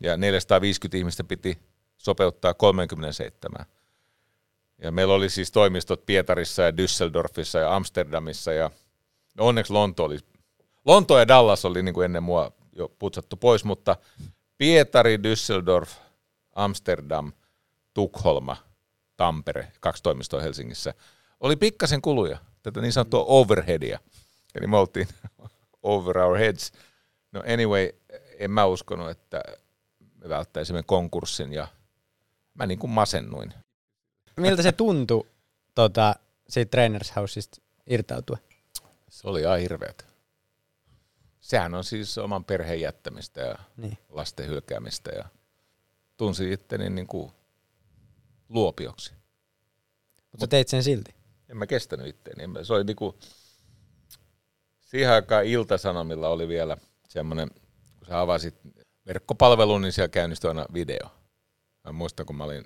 ja 0.00 0.16
450 0.16 0.98
ihmistä 0.98 1.24
piti 1.24 1.58
sopeuttaa 1.96 2.54
37. 2.54 3.66
Ja 4.82 4.92
meillä 4.92 5.14
oli 5.14 5.30
siis 5.30 5.52
toimistot 5.52 6.06
Pietarissa 6.06 6.62
ja 6.62 6.70
Düsseldorfissa 6.70 7.58
ja 7.58 7.76
Amsterdamissa 7.76 8.52
ja 8.52 8.70
onneksi 9.38 9.72
Lonto 9.72 10.04
oli, 10.04 10.18
Lonto 10.84 11.18
ja 11.18 11.28
Dallas 11.28 11.64
oli 11.64 11.82
niin 11.82 11.94
kuin 11.94 12.04
ennen 12.04 12.22
mua 12.22 12.52
jo 12.72 12.88
putsattu 12.98 13.36
pois, 13.36 13.64
mutta 13.64 13.96
Pietari, 14.58 15.16
Düsseldorf, 15.16 15.90
Amsterdam, 16.54 17.32
Tukholma, 17.94 18.56
Tampere, 19.16 19.72
kaksi 19.80 20.02
toimistoa 20.02 20.40
Helsingissä, 20.40 20.94
oli 21.40 21.56
pikkasen 21.56 22.02
kuluja, 22.02 22.38
tätä 22.62 22.80
niin 22.80 22.92
sanottua 22.92 23.24
overheadia. 23.26 23.98
Eli 24.58 24.66
me 24.66 24.76
oltiin 24.76 25.08
over 25.82 26.18
our 26.18 26.38
heads. 26.38 26.72
No 27.32 27.42
anyway, 27.52 27.90
en 28.38 28.50
mä 28.50 28.64
uskonut, 28.64 29.10
että 29.10 29.42
me 30.14 30.28
välttäisimme 30.28 30.82
konkurssin 30.82 31.52
ja 31.52 31.68
mä 32.54 32.66
niin 32.66 32.78
kuin 32.78 32.90
masennuin. 32.90 33.54
Miltä 34.36 34.62
se 34.62 34.72
tuntui 34.72 35.26
tota, 35.74 36.14
siitä 36.48 36.70
Trainers 36.70 37.16
Houseista 37.16 37.60
irtautua? 37.86 38.38
Se 39.08 39.28
oli 39.28 39.40
ihan 39.40 39.60
hirveätä. 39.60 40.04
Sehän 41.40 41.74
on 41.74 41.84
siis 41.84 42.18
oman 42.18 42.44
perheen 42.44 42.80
jättämistä 42.80 43.40
ja 43.40 43.58
niin. 43.76 43.98
lasten 44.08 44.46
hylkäämistä 44.46 45.10
ja 45.10 45.24
tunsi 46.16 46.52
itteni 46.52 46.90
niin 46.90 47.06
kuin 47.06 47.32
luopioksi. 48.48 49.12
Mutta 50.32 50.46
teit 50.46 50.68
sen 50.68 50.82
silti? 50.82 51.14
En 51.48 51.56
mä 51.56 51.66
kestänyt 51.66 52.06
itteeni. 52.06 52.64
Se 52.64 52.72
oli 52.72 52.84
niin 52.84 52.96
kuin, 52.96 53.16
siihen 54.86 55.12
aikaan 55.12 55.44
Iltasanomilla 55.44 56.28
oli 56.28 56.48
vielä 56.48 56.76
semmoinen, 57.08 57.50
kun 57.98 58.06
sä 58.06 58.20
avasit 58.20 58.54
verkkopalvelun, 59.06 59.82
niin 59.82 59.92
siellä 59.92 60.08
käynnistyi 60.08 60.48
aina 60.48 60.66
video. 60.74 61.10
Mä 61.84 61.92
muistan, 61.92 62.26
kun 62.26 62.36
mä 62.36 62.44
olin 62.44 62.64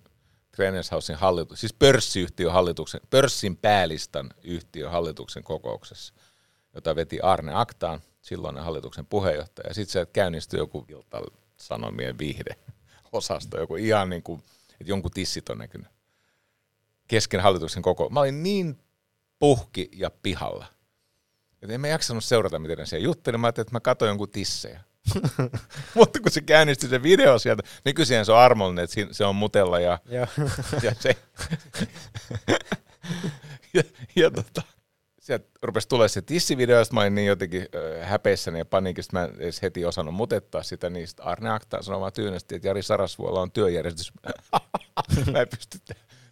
Trainers 0.56 0.90
Housein 0.90 1.18
hallitus, 1.18 1.60
siis 1.60 1.72
pörssiyhtiön 1.72 2.52
hallituksen, 2.52 3.00
pörssin 3.10 3.56
päälistan 3.56 4.30
yhtiön 4.44 4.90
hallituksen 4.90 5.44
kokouksessa, 5.44 6.14
jota 6.74 6.96
veti 6.96 7.20
Arne 7.20 7.52
Aktaan. 7.54 8.00
silloinen 8.22 8.64
hallituksen 8.64 9.06
puheenjohtaja. 9.06 9.74
Sitten 9.74 9.92
sieltä 9.92 10.12
käynnistyi 10.12 10.58
joku 10.58 10.86
Sanomien 11.56 12.18
viihde 12.18 12.56
osasto, 13.12 13.60
joku 13.60 13.76
ihan 13.76 14.10
niin 14.10 14.22
kuin, 14.22 14.42
että 14.80 14.92
jonkun 14.92 15.10
tissit 15.10 15.48
on 15.48 15.58
näkynyt 15.58 15.88
kesken 17.08 17.40
hallituksen 17.40 17.82
koko. 17.82 18.08
Mä 18.08 18.20
olin 18.20 18.42
niin 18.42 18.78
puhki 19.38 19.90
ja 19.92 20.10
pihalla. 20.22 20.66
Että 21.62 21.74
en 21.74 21.80
mä 21.80 21.88
jaksanut 21.88 22.24
seurata, 22.24 22.58
miten 22.58 22.78
ne 22.78 22.86
siellä 22.86 23.04
jutteli. 23.04 23.38
Mä 23.38 23.46
ajattelin, 23.46 23.64
että 23.64 23.74
mä 23.74 23.80
katsoin 23.80 24.08
jonkun 24.08 24.30
tissejä. 24.30 24.80
Mutta 25.94 26.20
kun 26.20 26.32
se 26.32 26.40
käynnistyi 26.40 26.88
se 26.88 27.02
video 27.02 27.38
sieltä, 27.38 27.62
nykyisin 27.84 28.24
se 28.24 28.32
on 28.32 28.38
armollinen, 28.38 28.84
että 28.84 28.96
se 29.10 29.24
on 29.24 29.36
mutella 29.36 29.80
ja, 29.80 29.98
Joo. 30.04 30.26
ja 30.82 30.94
se... 31.00 31.16
ja, 33.74 33.82
ja 34.16 34.30
tota, 34.30 34.62
sieltä 35.20 35.48
rupesi 35.62 35.88
tulee 35.88 36.08
se 36.08 36.22
tissivideo, 36.22 36.78
josta 36.78 36.94
mä 36.94 37.00
olin 37.00 37.14
niin 37.14 37.26
jotenkin 37.26 37.66
äh, 38.00 38.08
häpeissäni 38.08 38.58
ja 38.58 38.64
paniikista, 38.64 39.16
mä 39.16 39.24
en 39.24 39.34
edes 39.38 39.62
heti 39.62 39.84
osannut 39.84 40.14
mutettaa 40.14 40.62
sitä, 40.62 40.90
niin 40.90 41.08
sit 41.08 41.20
Arne 41.20 41.50
Akta 41.50 41.82
sanoi 41.82 42.00
vaan 42.00 42.12
tyynesti, 42.12 42.54
että 42.54 42.68
Jari 42.68 42.82
Sarasvuolla 42.82 43.40
on 43.40 43.52
työjärjestys. 43.52 44.12
mä 45.32 45.40
en 45.40 45.48
pysty 45.48 45.78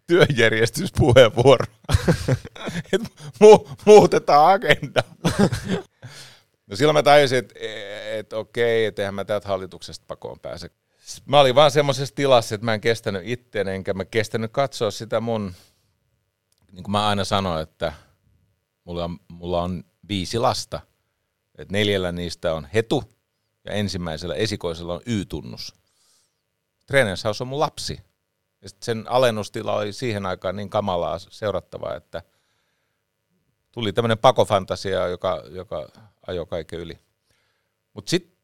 työjärjestyspuheenvuoro. 0.09 1.65
Mu- 3.43 3.69
muutetaan 3.87 4.55
agenda. 4.55 5.03
no 6.67 6.77
silloin 6.77 6.95
mä 6.95 7.03
tajusin, 7.03 7.39
että 7.39 7.55
et, 8.13 8.33
okei, 8.33 8.85
että 8.85 9.03
eihän 9.03 9.15
mä 9.15 9.25
täältä 9.25 9.49
hallituksesta 9.49 10.05
pakoon 10.09 10.41
pääse. 10.41 10.71
Mä 11.27 11.41
olin 11.41 11.55
vaan 11.55 11.71
semmoisessa 11.71 12.15
tilassa, 12.15 12.55
että 12.55 12.65
mä 12.65 12.75
en 12.75 12.81
kestänyt 12.81 13.23
itteen, 13.25 13.69
enkä 13.69 13.95
mä 13.95 14.05
kestänyt 14.05 14.53
katsoa 14.53 14.91
sitä 14.91 15.21
mun, 15.21 15.55
niin 16.73 16.83
kuin 16.83 16.93
mä 16.93 17.09
aina 17.09 17.25
sanoin, 17.25 17.63
että 17.63 17.93
mulla 18.85 19.05
on, 19.05 19.19
mulla 19.29 19.63
on 19.63 19.85
viisi 20.09 20.39
lasta. 20.39 20.81
Et 21.59 21.71
neljällä 21.73 22.13
niistä 22.13 22.55
on 22.55 22.69
hetu 22.75 23.05
ja 23.65 23.73
ensimmäisellä 23.73 24.35
esikoisella 24.35 24.95
on 24.95 25.01
Y-tunnus. 25.07 25.75
Treenenshaus 26.87 27.41
on 27.41 27.49
mun 27.49 27.61
lapsi. 27.61 28.01
Ja 28.63 28.69
sen 28.83 29.05
alennustila 29.09 29.75
oli 29.75 29.93
siihen 29.93 30.27
aikaan 30.27 30.57
niin 30.57 30.71
kamalaa 30.71 31.19
seurattavaa, 31.19 31.97
että 31.97 32.23
tuli 33.73 33.93
tämmöinen 33.93 34.19
pakofantasia, 34.19 35.09
joka, 35.09 35.43
joka 35.51 35.89
ajoi 36.27 36.47
kaiken 36.47 36.79
yli. 36.79 36.99
Mutta 37.93 38.11
sitten 38.11 38.39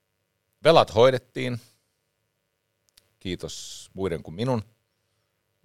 velat 0.64 0.94
hoidettiin, 0.94 1.60
kiitos 3.20 3.90
muiden 3.94 4.22
kuin 4.22 4.34
minun. 4.34 4.62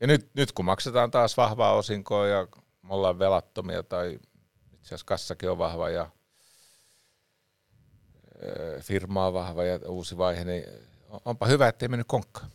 Ja 0.02 0.08
nyt, 0.08 0.30
nyt 0.34 0.52
kun 0.52 0.66
maksetaan 0.66 1.12
taas 1.12 1.38
vahvaa 1.38 1.74
osinkoa 1.74 2.28
ja 2.28 2.48
me 2.82 2.94
ollaan 2.94 3.20
velattomia 3.20 3.84
tai 3.84 4.20
itse 4.74 4.88
asiassa 4.88 5.06
kassakin 5.06 5.50
on 5.50 5.58
vahva 5.58 5.90
ja 5.90 6.10
firma 8.82 9.28
on 9.28 9.34
vahva 9.34 9.64
ja 9.64 9.80
uusi 9.88 10.18
vaihe, 10.18 10.44
niin 10.44 10.64
onpa 11.26 11.46
hyvä, 11.46 11.68
ettei 11.68 11.88
mennyt 11.88 12.08
konkkaan. 12.08 12.52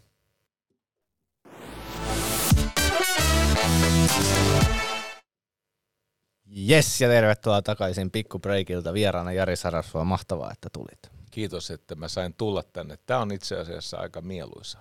Yes, 6.69 7.01
ja 7.01 7.09
tervetuloa 7.09 7.63
takaisin 7.63 8.11
Pikku 8.11 8.39
Breakilta 8.39 8.93
vieraana 8.93 9.33
Jari 9.33 9.57
Sarasvuo. 9.57 10.05
Mahtavaa, 10.05 10.53
että 10.53 10.69
tulit. 10.73 11.11
Kiitos, 11.31 11.71
että 11.71 11.95
mä 11.95 12.09
sain 12.09 12.35
tulla 12.35 12.63
tänne. 12.63 12.99
Tämä 13.07 13.21
on 13.21 13.33
itse 13.33 13.59
asiassa 13.59 13.97
aika 13.97 14.21
mieluisa. 14.21 14.79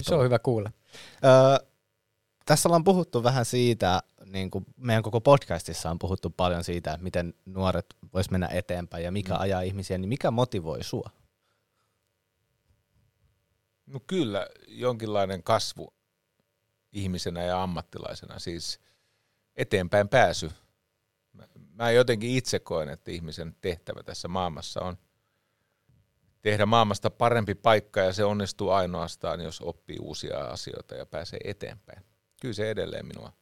Se 0.00 0.14
on 0.14 0.24
hyvä 0.24 0.38
kuulla. 0.38 0.70
Öö, 1.24 1.66
tässä 2.46 2.68
ollaan 2.68 2.84
puhuttu 2.84 3.22
vähän 3.22 3.44
siitä, 3.44 4.02
niin 4.26 4.50
kuin 4.50 4.64
meidän 4.76 5.02
koko 5.02 5.20
podcastissa 5.20 5.90
on 5.90 5.98
puhuttu 5.98 6.30
paljon 6.30 6.64
siitä, 6.64 6.90
että 6.92 7.04
miten 7.04 7.34
nuoret 7.46 7.86
vois 8.14 8.30
mennä 8.30 8.48
eteenpäin 8.52 9.04
ja 9.04 9.12
mikä 9.12 9.34
Mm. 9.34 9.40
ajaa 9.40 9.60
ihmisiä, 9.60 9.98
niin 9.98 10.08
mikä 10.08 10.30
motivoi 10.30 10.84
sua? 10.84 11.10
No 13.86 14.00
kyllä, 14.06 14.46
jonkinlainen 14.68 15.42
kasvu 15.42 15.92
ihmisenä 16.92 17.42
ja 17.42 17.62
ammattilaisena, 17.62 18.38
siis 18.38 18.80
eteenpäin 19.56 20.08
pääsy. 20.08 20.50
Mä, 21.74 21.90
jotenkin 21.90 22.30
itse 22.30 22.58
koen, 22.58 22.88
että 22.88 23.10
ihmisen 23.10 23.56
tehtävä 23.60 24.02
tässä 24.02 24.28
maailmassa 24.28 24.80
on 24.80 24.98
tehdä 26.42 26.66
maailmasta 26.66 27.10
parempi 27.10 27.54
paikka 27.54 28.00
ja 28.00 28.12
se 28.12 28.24
onnistuu 28.24 28.70
ainoastaan, 28.70 29.40
jos 29.40 29.60
oppii 29.60 29.96
uusia 30.00 30.38
asioita 30.38 30.94
ja 30.94 31.06
pääsee 31.06 31.40
eteenpäin. 31.44 32.04
Kyllä 32.40 32.54
se 32.54 32.70
edelleen 32.70 33.06
minua 33.06 33.32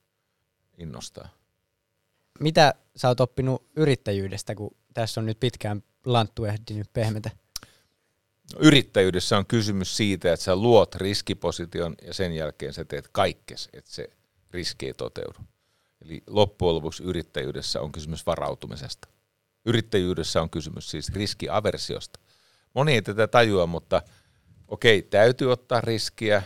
innostaa. 0.79 1.29
Mitä 2.41 2.75
sä 2.97 3.09
oot 3.09 3.21
oppinut 3.21 3.71
yrittäjyydestä, 3.77 4.55
kun 4.55 4.77
tässä 4.95 5.21
on 5.21 5.27
nyt 5.27 5.41
pitkään 5.41 5.83
lanttu 6.05 6.45
ehtinyt 6.45 6.93
pehmetä? 6.93 7.31
Yrittäjyydessä 8.59 9.39
on 9.39 9.47
kysymys 9.47 9.97
siitä, 9.97 10.33
että 10.33 10.45
sä 10.45 10.57
luot 10.57 10.95
riskiposition 10.95 11.95
ja 12.03 12.15
sen 12.15 12.33
jälkeen 12.33 12.73
sä 12.73 12.85
teet 12.85 13.09
kaikkes, 13.13 13.69
että 13.73 13.91
se 13.91 14.11
riski 14.51 14.87
ei 14.87 14.95
toteudu. 14.95 15.39
Eli 16.05 16.23
loppujen 16.27 16.75
lopuksi 16.75 17.03
yrittäjyydessä 17.03 17.81
on 17.81 17.93
kysymys 17.93 18.27
varautumisesta. 18.27 19.09
Yrittäjyydessä 19.65 20.43
on 20.43 20.51
kysymys 20.51 20.91
siis 20.91 21.13
riskiaversiosta. 21.13 22.21
Moni 22.75 22.95
ei 22.95 23.03
tätä 23.03 23.27
tajua, 23.27 23.67
mutta 23.67 24.03
okei, 24.69 25.03
täytyy 25.03 25.53
ottaa 25.53 25.81
riskiä, 25.81 26.43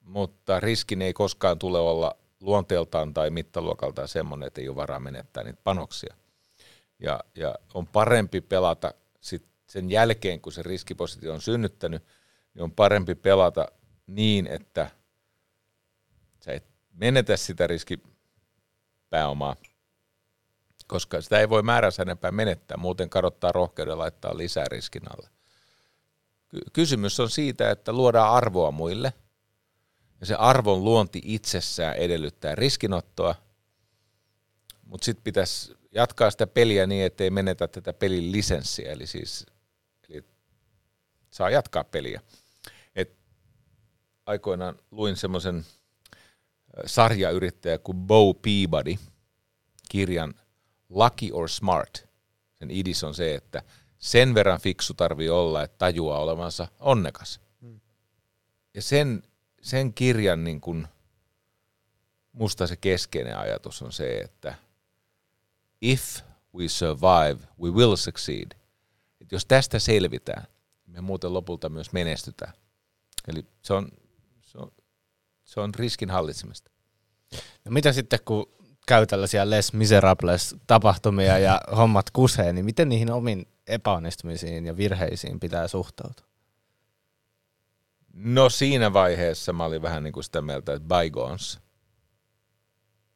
mutta 0.00 0.60
riskin 0.60 1.02
ei 1.02 1.12
koskaan 1.12 1.58
tule 1.58 1.78
olla 1.78 2.16
luonteeltaan 2.40 3.14
tai 3.14 3.30
mittaluokaltaan 3.30 4.08
semmoinen, 4.08 4.46
että 4.46 4.60
ei 4.60 4.68
ole 4.68 4.76
varaa 4.76 5.00
menettää 5.00 5.44
niitä 5.44 5.60
panoksia. 5.64 6.14
Ja, 6.98 7.20
ja 7.34 7.54
on 7.74 7.86
parempi 7.86 8.40
pelata 8.40 8.94
sit 9.20 9.49
sen 9.70 9.90
jälkeen, 9.90 10.40
kun 10.40 10.52
se 10.52 10.62
riskipositio 10.62 11.32
on 11.32 11.40
synnyttänyt, 11.40 12.04
niin 12.54 12.62
on 12.62 12.72
parempi 12.72 13.14
pelata 13.14 13.66
niin, 14.06 14.46
että 14.46 14.90
sä 16.44 16.52
et 16.52 16.64
menetä 16.92 17.36
sitä 17.36 17.66
riskipääomaa, 17.66 19.56
koska 20.86 21.20
sitä 21.20 21.40
ei 21.40 21.48
voi 21.48 21.62
määränsä 21.62 22.02
enempää 22.02 22.30
menettää, 22.30 22.76
muuten 22.76 23.10
kadottaa 23.10 23.52
rohkeuden 23.52 23.98
laittaa 23.98 24.36
lisää 24.36 24.64
riskin 24.70 25.02
alle. 25.16 25.28
Ky- 26.48 26.64
kysymys 26.72 27.20
on 27.20 27.30
siitä, 27.30 27.70
että 27.70 27.92
luodaan 27.92 28.32
arvoa 28.32 28.70
muille, 28.70 29.12
ja 30.20 30.26
se 30.26 30.34
arvon 30.34 30.84
luonti 30.84 31.20
itsessään 31.24 31.96
edellyttää 31.96 32.54
riskinottoa, 32.54 33.34
mutta 34.84 35.04
sitten 35.04 35.24
pitäisi 35.24 35.74
jatkaa 35.92 36.30
sitä 36.30 36.46
peliä 36.46 36.86
niin, 36.86 37.06
ettei 37.06 37.30
menetä 37.30 37.68
tätä 37.68 37.92
pelin 37.92 38.32
lisenssiä, 38.32 38.92
eli 38.92 39.06
siis 39.06 39.46
saa 41.30 41.50
jatkaa 41.50 41.84
peliä. 41.84 42.20
Et 42.94 43.16
aikoinaan 44.26 44.78
luin 44.90 45.16
semmoisen 45.16 45.66
sarjayrittäjä 46.86 47.78
kuin 47.78 47.98
Bo 47.98 48.34
Peabody 48.34 48.94
kirjan 49.88 50.34
Lucky 50.88 51.30
or 51.32 51.48
Smart. 51.48 52.08
Sen 52.54 52.70
idis 52.70 53.04
on 53.04 53.14
se, 53.14 53.34
että 53.34 53.62
sen 53.98 54.34
verran 54.34 54.60
fiksu 54.60 54.94
tarvii 54.94 55.28
olla, 55.28 55.62
että 55.62 55.78
tajuaa 55.78 56.18
olevansa 56.18 56.68
onnekas. 56.78 57.40
Ja 58.74 58.82
sen, 58.82 59.22
sen 59.62 59.94
kirjan 59.94 60.44
niin 60.44 60.60
kun, 60.60 60.88
musta 62.32 62.66
se 62.66 62.76
keskeinen 62.76 63.38
ajatus 63.38 63.82
on 63.82 63.92
se, 63.92 64.20
että 64.20 64.54
if 65.80 66.20
we 66.54 66.68
survive, 66.68 67.46
we 67.60 67.70
will 67.70 67.96
succeed. 67.96 68.56
Et 69.20 69.32
jos 69.32 69.46
tästä 69.46 69.78
selvitään, 69.78 70.46
me 70.90 71.00
muuten 71.00 71.34
lopulta 71.34 71.68
myös 71.68 71.92
menestytään. 71.92 72.52
Eli 73.28 73.46
se 73.62 73.74
on, 73.74 73.88
se 74.40 74.58
on, 74.58 74.72
se 75.44 75.60
on 75.60 75.74
riskin 75.74 76.10
hallitsemista. 76.10 76.70
No 77.64 77.70
mitä 77.70 77.92
sitten, 77.92 78.18
kun 78.24 78.46
käy 78.86 79.06
tällaisia 79.06 79.50
Les 79.50 79.72
Miserables 79.72 80.56
tapahtumia 80.66 81.38
ja 81.38 81.60
hommat 81.76 82.10
kusee, 82.10 82.52
niin 82.52 82.64
miten 82.64 82.88
niihin 82.88 83.10
omiin 83.10 83.48
epäonnistumisiin 83.66 84.66
ja 84.66 84.76
virheisiin 84.76 85.40
pitää 85.40 85.68
suhtautua? 85.68 86.26
No 88.12 88.50
siinä 88.50 88.92
vaiheessa 88.92 89.52
mä 89.52 89.64
olin 89.64 89.82
vähän 89.82 90.02
niin 90.02 90.12
kuin 90.12 90.24
sitä 90.24 90.42
mieltä, 90.42 90.72
että 90.72 90.88
bygones. 90.88 91.58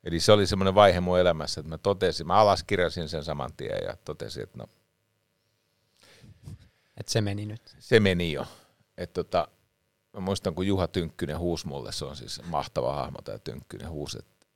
Eli 0.04 0.20
se 0.20 0.32
oli 0.32 0.46
semmoinen 0.46 0.74
vaihe 0.74 1.00
mun 1.00 1.18
elämässä, 1.18 1.60
että 1.60 1.68
mä 1.68 1.78
totesin, 1.78 2.26
mä 2.26 2.34
alaskirjasin 2.34 3.08
sen 3.08 3.24
saman 3.24 3.50
tien 3.56 3.84
ja 3.84 3.96
totesin, 4.04 4.42
että 4.42 4.58
no 4.58 4.66
Että 6.96 7.12
se 7.12 7.20
meni 7.20 7.46
nyt. 7.46 7.76
se 7.78 8.00
meni 8.00 8.32
jo. 8.32 8.46
Et 8.98 9.12
tota, 9.12 9.48
mä 10.12 10.20
muistan, 10.20 10.54
kun 10.54 10.66
Juha 10.66 10.88
Tynkkynen 10.88 11.38
huusi 11.38 11.66
mulle, 11.66 11.92
se 11.92 12.04
on 12.04 12.16
siis 12.16 12.42
mahtava 12.46 12.94
hahmo 12.94 13.18
tämä 13.24 13.38
Tynkkynen 13.38 13.90
huusi, 13.90 14.18
että 14.18 14.46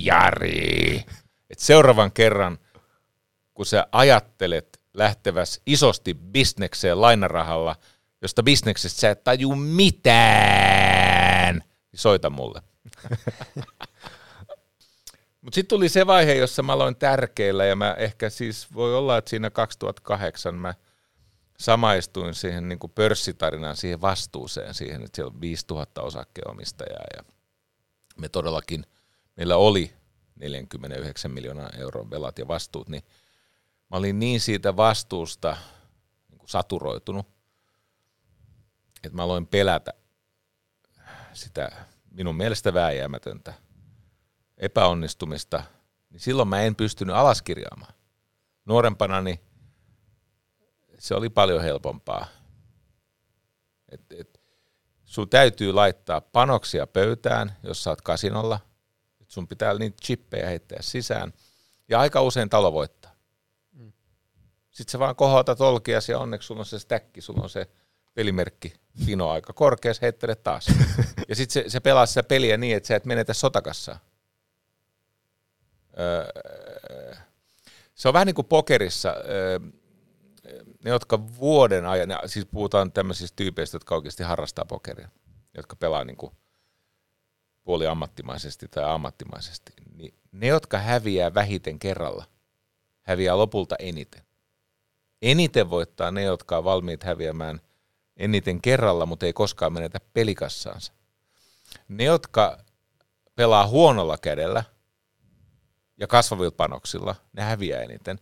Jari! 0.00 1.04
Et 1.50 1.58
seuraavan 1.58 2.12
kerran, 2.12 2.58
kun 3.54 3.66
sä 3.66 3.86
ajattelet 3.92 4.80
lähteväs 4.94 5.60
isosti 5.66 6.14
bisnekseen 6.14 7.00
lainarahalla, 7.00 7.76
josta 8.22 8.42
bisneksestä 8.42 9.00
sä 9.00 9.10
et 9.10 9.24
taju 9.24 9.54
mitään, 9.54 11.54
niin 11.92 12.00
soita 12.00 12.30
mulle. 12.30 12.62
Mutta 15.40 15.54
sitten 15.54 15.68
tuli 15.68 15.88
se 15.88 16.06
vaihe, 16.06 16.34
jossa 16.34 16.62
mä 16.62 16.72
aloin 16.72 16.96
tärkeillä 16.96 17.64
ja 17.64 17.76
mä 17.76 17.94
ehkä 17.98 18.30
siis, 18.30 18.74
voi 18.74 18.96
olla, 18.96 19.18
että 19.18 19.28
siinä 19.28 19.50
2008 19.50 20.54
mä 20.54 20.74
samaistuin 21.58 22.34
siihen 22.34 22.68
niin 22.68 22.78
kuin 22.78 22.92
pörssitarinaan, 22.94 23.76
siihen 23.76 24.00
vastuuseen, 24.00 24.74
siihen, 24.74 25.02
että 25.02 25.16
siellä 25.16 25.32
on 25.34 25.40
5000 25.40 26.02
osakkeenomistajaa 26.02 27.04
ja 27.16 27.24
me 28.20 28.28
todellakin, 28.28 28.86
meillä 29.36 29.56
oli 29.56 29.92
49 30.36 31.30
miljoonaa 31.30 31.70
euron 31.78 32.10
velat 32.10 32.38
ja 32.38 32.48
vastuut, 32.48 32.88
niin 32.88 33.02
mä 33.90 33.96
olin 33.96 34.18
niin 34.18 34.40
siitä 34.40 34.76
vastuusta 34.76 35.56
niin 36.28 36.38
kuin 36.38 36.48
saturoitunut, 36.48 37.26
että 39.04 39.16
mä 39.16 39.22
aloin 39.22 39.46
pelätä 39.46 39.92
sitä 41.32 41.70
minun 42.10 42.36
mielestä 42.36 42.74
vääjäämätöntä 42.74 43.54
epäonnistumista, 44.58 45.62
niin 46.10 46.20
silloin 46.20 46.48
mä 46.48 46.60
en 46.60 46.76
pystynyt 46.76 47.16
alaskirjaamaan. 47.16 47.94
Nuorempana 48.64 49.20
niin 49.20 49.40
se 51.02 51.14
oli 51.14 51.28
paljon 51.28 51.62
helpompaa. 51.62 52.26
Et, 53.88 54.00
et, 54.10 54.40
sun 55.04 55.28
täytyy 55.28 55.72
laittaa 55.72 56.20
panoksia 56.20 56.86
pöytään, 56.86 57.56
jos 57.62 57.84
sä 57.84 57.90
oot 57.90 58.00
kasinolla. 58.00 58.60
Et 59.20 59.30
sun 59.30 59.48
pitää 59.48 59.74
niitä 59.74 59.96
chippejä 60.04 60.46
heittää 60.46 60.78
sisään. 60.82 61.32
Ja 61.88 62.00
aika 62.00 62.22
usein 62.22 62.48
talo 62.48 62.72
voittaa. 62.72 63.14
Mm. 63.72 63.92
Sitten 64.70 64.92
sä 64.92 64.98
vaan 64.98 65.16
kohotat 65.16 65.60
olkias 65.60 66.08
ja 66.08 66.18
onneksi 66.18 66.46
sulla 66.46 66.60
on 66.60 66.66
se 66.66 66.78
stäkki, 66.78 67.20
sulla 67.20 67.42
on 67.42 67.50
se 67.50 67.66
pelimerkki 68.14 68.72
pino 69.06 69.30
aika 69.30 69.52
korkeas, 69.52 70.02
heittelet 70.02 70.42
taas. 70.42 70.66
ja 71.28 71.36
sitten 71.36 71.52
se, 71.52 71.70
se 71.70 71.80
pelaa 71.80 72.06
sitä 72.06 72.22
peliä 72.22 72.56
niin, 72.56 72.76
että 72.76 72.86
sä 72.86 72.96
et 72.96 73.04
menetä 73.04 73.34
sotakassaa. 73.34 73.98
Öö, 75.98 77.14
se 77.94 78.08
on 78.08 78.14
vähän 78.14 78.26
niin 78.26 78.34
kuin 78.34 78.46
pokerissa. 78.46 79.16
Öö, 79.28 79.58
ne, 80.84 80.90
jotka 80.90 81.28
vuoden 81.36 81.86
ajan, 81.86 82.08
siis 82.26 82.46
puhutaan 82.46 82.92
tämmöisistä 82.92 83.36
tyypeistä, 83.36 83.74
jotka 83.74 83.94
oikeasti 83.94 84.22
harrastaa 84.22 84.64
pokeria, 84.64 85.08
jotka 85.54 85.76
pelaa 85.76 86.04
niin 86.04 86.16
kuin 86.16 86.32
puoli 87.64 87.86
ammattimaisesti 87.86 88.68
tai 88.68 88.84
ammattimaisesti, 88.84 89.72
niin 89.94 90.14
ne, 90.32 90.46
jotka 90.46 90.78
häviää 90.78 91.34
vähiten 91.34 91.78
kerralla, 91.78 92.24
häviää 93.02 93.38
lopulta 93.38 93.76
eniten. 93.78 94.22
Eniten 95.22 95.70
voittaa 95.70 96.10
ne, 96.10 96.22
jotka 96.22 96.58
on 96.58 96.64
valmiit 96.64 97.02
häviämään 97.02 97.60
eniten 98.16 98.62
kerralla, 98.62 99.06
mutta 99.06 99.26
ei 99.26 99.32
koskaan 99.32 99.72
menetä 99.72 100.00
pelikassaansa. 100.12 100.92
Ne, 101.88 102.04
jotka 102.04 102.58
pelaa 103.34 103.66
huonolla 103.66 104.18
kädellä 104.18 104.64
ja 105.96 106.06
kasvavilla 106.06 106.50
panoksilla, 106.50 107.14
ne 107.32 107.42
häviää 107.42 107.82
eniten 107.82 108.18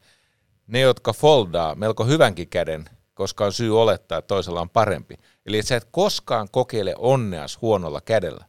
ne, 0.70 0.80
jotka 0.80 1.12
foldaa 1.12 1.74
melko 1.74 2.04
hyvänkin 2.04 2.48
käden, 2.48 2.84
koska 3.14 3.44
on 3.44 3.52
syy 3.52 3.80
olettaa, 3.80 4.18
että 4.18 4.26
toisella 4.26 4.60
on 4.60 4.70
parempi. 4.70 5.14
Eli 5.46 5.58
että 5.58 5.68
sä 5.68 5.76
et 5.76 5.88
koskaan 5.90 6.48
kokeile 6.50 6.94
onneas 6.98 7.58
huonolla 7.62 8.00
kädellä. 8.00 8.44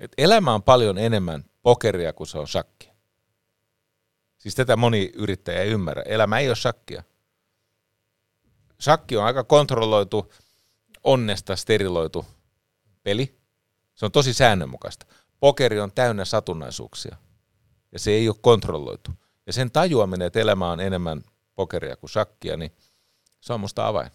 Et 0.00 0.12
elämä 0.18 0.54
on 0.54 0.62
paljon 0.62 0.98
enemmän 0.98 1.44
pokeria 1.62 2.12
kuin 2.12 2.26
se 2.26 2.38
on 2.38 2.48
shakkia. 2.48 2.94
Siis 4.38 4.54
tätä 4.54 4.76
moni 4.76 5.12
yrittäjä 5.14 5.62
ei 5.62 5.70
ymmärrä. 5.70 6.02
Elämä 6.02 6.38
ei 6.38 6.48
ole 6.48 6.56
shakkia. 6.56 7.02
Shakki 8.80 9.16
on 9.16 9.24
aika 9.24 9.44
kontrolloitu, 9.44 10.32
onnesta 11.04 11.56
steriloitu 11.56 12.26
peli. 13.02 13.38
Se 13.94 14.04
on 14.04 14.12
tosi 14.12 14.34
säännönmukaista. 14.34 15.06
Pokeri 15.40 15.80
on 15.80 15.92
täynnä 15.92 16.24
satunnaisuuksia 16.24 17.16
ja 17.92 17.98
se 17.98 18.10
ei 18.10 18.28
ole 18.28 18.36
kontrolloitu. 18.40 19.10
Ja 19.48 19.52
sen 19.52 19.70
tajuaminen, 19.70 20.26
että 20.26 20.40
elämä 20.40 20.70
on 20.70 20.80
enemmän 20.80 21.22
pokeria 21.54 21.96
kuin 21.96 22.10
shakkia, 22.10 22.56
niin 22.56 22.72
se 23.40 23.52
on 23.52 23.60
musta 23.60 23.86
avain. 23.86 24.10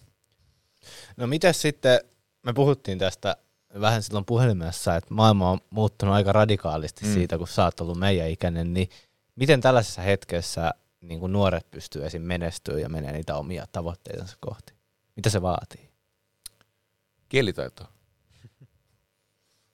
No 1.16 1.26
miten 1.26 1.54
sitten, 1.54 2.00
me 2.42 2.52
puhuttiin 2.52 2.98
tästä 2.98 3.36
vähän 3.80 4.02
silloin 4.02 4.24
puhelimessa, 4.24 4.96
että 4.96 5.14
maailma 5.14 5.50
on 5.50 5.60
muuttunut 5.70 6.14
aika 6.14 6.32
radikaalisti 6.32 7.04
mm. 7.04 7.14
siitä, 7.14 7.38
kun 7.38 7.48
sä 7.48 7.64
oot 7.64 7.80
ollut 7.80 7.98
meidän 7.98 8.30
ikäinen, 8.30 8.74
niin 8.74 8.88
miten 9.36 9.60
tällaisessa 9.60 10.02
hetkessä 10.02 10.74
niin 11.00 11.20
kuin 11.20 11.32
nuoret 11.32 11.70
pystyy 11.70 12.06
esim. 12.06 12.22
menestyä 12.22 12.78
ja 12.78 12.88
menee 12.88 13.12
niitä 13.12 13.36
omia 13.36 13.66
tavoitteitansa 13.72 14.36
kohti? 14.40 14.74
Mitä 15.16 15.30
se 15.30 15.42
vaatii? 15.42 15.90
Kielitaito. 17.28 17.84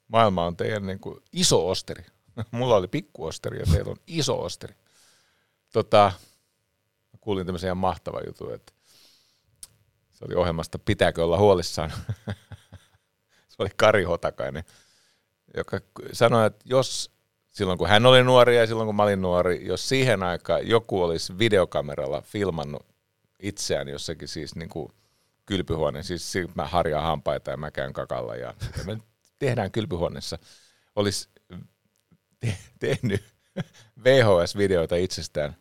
Maailma 0.08 0.46
on 0.46 0.56
teidän 0.56 0.86
niin 0.86 1.00
kuin 1.00 1.20
iso 1.32 1.68
osteri. 1.68 2.04
Mulla 2.50 2.76
oli 2.76 2.88
pikku 2.88 3.24
osteri 3.24 3.58
ja 3.58 3.66
teillä 3.72 3.90
on 3.90 4.00
iso 4.06 4.42
osteri 4.42 4.74
tota, 5.72 6.12
kuulin 7.20 7.46
tämmöisen 7.46 7.68
ihan 7.68 7.76
mahtavan 7.76 8.22
jutun, 8.26 8.54
että 8.54 8.72
se 10.10 10.24
oli 10.24 10.34
ohjelmasta 10.34 10.78
Pitääkö 10.78 11.24
olla 11.24 11.38
huolissaan. 11.38 11.92
se 13.48 13.56
oli 13.58 13.68
Kari 13.76 14.04
Hotakainen, 14.04 14.64
joka 15.56 15.80
sanoi, 16.12 16.46
että 16.46 16.64
jos 16.64 17.10
silloin 17.48 17.78
kun 17.78 17.88
hän 17.88 18.06
oli 18.06 18.22
nuori 18.22 18.56
ja 18.56 18.66
silloin 18.66 18.86
kun 18.86 18.96
mä 18.96 19.02
olin 19.02 19.22
nuori, 19.22 19.66
jos 19.66 19.88
siihen 19.88 20.22
aikaan 20.22 20.68
joku 20.68 21.02
olisi 21.02 21.38
videokameralla 21.38 22.20
filmannut 22.20 22.86
itseään 23.38 23.88
jossakin 23.88 24.28
siis 24.28 24.54
niin 24.54 24.68
kuin 24.68 24.88
kylpyhuoneen, 25.46 26.04
siis 26.04 26.34
mä 26.54 26.66
harjaan 26.66 27.04
hampaita 27.04 27.50
ja 27.50 27.56
mä 27.56 27.70
käyn 27.70 27.92
kakalla 27.92 28.36
ja 28.36 28.54
me 28.86 28.98
tehdään 29.38 29.72
kylpyhuoneessa, 29.72 30.38
olisi 30.96 31.28
te- 32.40 32.58
tehnyt 32.78 33.24
VHS-videoita 34.04 34.96
itsestään 34.96 35.56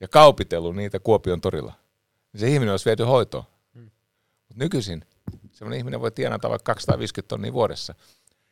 ja 0.00 0.08
kaupitellut 0.08 0.76
niitä 0.76 0.98
Kuopion 0.98 1.40
torilla, 1.40 1.72
niin 2.32 2.40
se 2.40 2.48
ihminen 2.48 2.72
olisi 2.72 2.84
viety 2.84 3.02
hoitoon. 3.02 3.44
Hmm. 3.74 3.90
Mut 4.48 4.56
nykyisin 4.56 5.04
sellainen 5.52 5.78
ihminen 5.78 6.00
voi 6.00 6.10
tienata 6.10 6.50
vaikka 6.50 6.74
250 6.74 7.28
tonnia 7.28 7.52
vuodessa. 7.52 7.94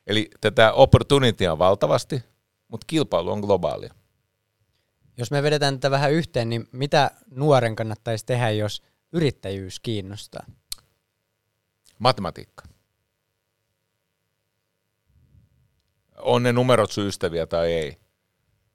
Eli 0.07 0.31
tätä 0.41 0.73
opportunitya 0.73 1.53
on 1.53 1.59
valtavasti, 1.59 2.23
mutta 2.69 2.85
kilpailu 2.87 3.31
on 3.31 3.41
globaalia. 3.41 3.95
Jos 5.17 5.31
me 5.31 5.43
vedetään 5.43 5.75
tätä 5.75 5.91
vähän 5.91 6.13
yhteen, 6.13 6.49
niin 6.49 6.69
mitä 6.73 7.11
nuoren 7.31 7.77
kannattaisi 7.77 8.27
tehdä, 8.27 8.51
jos 8.51 8.83
yrittäjyys 9.13 9.81
kiinnostaa? 9.81 10.47
Matematiikka. 11.99 12.65
On 16.19 16.43
ne 16.43 16.53
numerot 16.53 16.93
syystäviä 16.93 17.47
tai 17.47 17.73
ei 17.73 18.02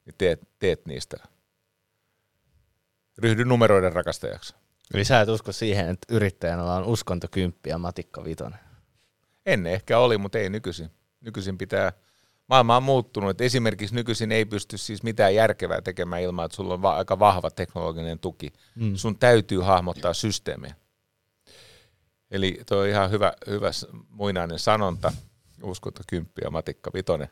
niin 0.08 0.16
teet, 0.18 0.48
teet 0.60 0.86
niistä. 0.86 1.18
Ryhdy 3.18 3.46
numeroiden 3.46 3.94
rakastajaksi. 3.94 4.56
Eli 4.94 5.06
sä 5.06 5.22
et 5.22 5.30
usko 5.30 5.52
siihen, 5.52 5.90
että 5.90 6.16
yrittäjänä 6.16 6.64
on 6.64 6.86
uskonto 6.86 7.28
kymppi 7.32 7.70
ja 7.70 7.78
matikka 7.78 8.24
vitonen? 8.24 8.60
Ennen 9.46 9.74
ehkä 9.74 10.00
oli, 10.00 10.18
mutta 10.18 10.38
ei 10.38 10.50
nykyisin. 10.50 10.92
Nykyisin 11.22 11.58
pitää, 11.58 11.94
maailma 12.48 12.78
on 12.78 12.84
muuttunut. 12.84 13.30
Että 13.30 13.44
esimerkiksi 13.44 13.96
nykyisin 13.96 14.32
ei 14.32 14.46
pysty 14.46 14.78
siis 14.78 15.04
mitään 15.04 15.36
järkevää 15.36 15.82
tekemään 15.82 16.22
ilman, 16.22 16.46
että 16.46 16.56
sulla 16.56 16.74
on 16.74 16.82
va- 16.82 16.98
aika 16.98 17.20
vahva 17.20 17.52
teknologinen 17.52 18.20
tuki. 18.20 18.54
Mm. 18.76 18.96
Sun 18.96 19.18
täytyy 19.18 19.60
hahmottaa 19.60 20.14
systeemiä. 20.14 20.76
Eli 22.32 22.62
tuo 22.68 22.78
on 22.78 22.88
ihan 22.88 23.12
hyvä, 23.12 23.34
hyvä 23.48 23.70
muinainen 24.10 24.60
sanonta, 24.60 25.14
uskonto 25.64 26.02
kymppi 26.08 26.42
ja 26.44 26.52
matikka 26.52 26.92
vitonen 26.94 27.30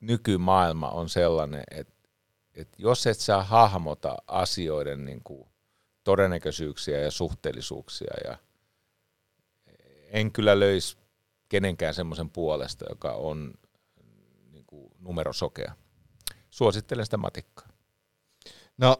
nykymaailma 0.00 0.88
on 0.88 1.08
sellainen, 1.08 1.64
että, 1.70 2.08
että 2.54 2.76
jos 2.78 3.06
et 3.06 3.18
sä 3.18 3.42
hahmota 3.42 4.16
asioiden 4.26 5.04
niin 5.04 5.20
kuin 5.24 5.48
todennäköisyyksiä 6.04 6.98
ja 6.98 7.10
suhteellisuuksia, 7.10 8.14
ja 8.24 8.36
en 10.10 10.32
kyllä 10.32 10.60
löisi 10.60 10.96
kenenkään 11.48 11.94
semmoisen 11.94 12.30
puolesta, 12.30 12.84
joka 12.88 13.12
on 13.12 13.54
niin 14.52 14.64
kuin 14.66 14.92
numerosokea. 14.98 15.74
Suosittelen 16.50 17.04
sitä 17.04 17.16
matikkaa. 17.16 17.68
No, 18.78 18.96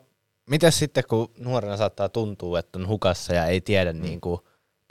mitä 0.50 0.70
sitten, 0.70 1.04
kun 1.08 1.32
nuorena 1.38 1.76
saattaa 1.76 2.08
tuntua, 2.08 2.58
että 2.58 2.78
on 2.78 2.88
hukassa 2.88 3.34
ja 3.34 3.46
ei 3.46 3.60
tiedä, 3.60 3.92
mm. 3.92 4.02
niin 4.02 4.20
kuin, 4.20 4.40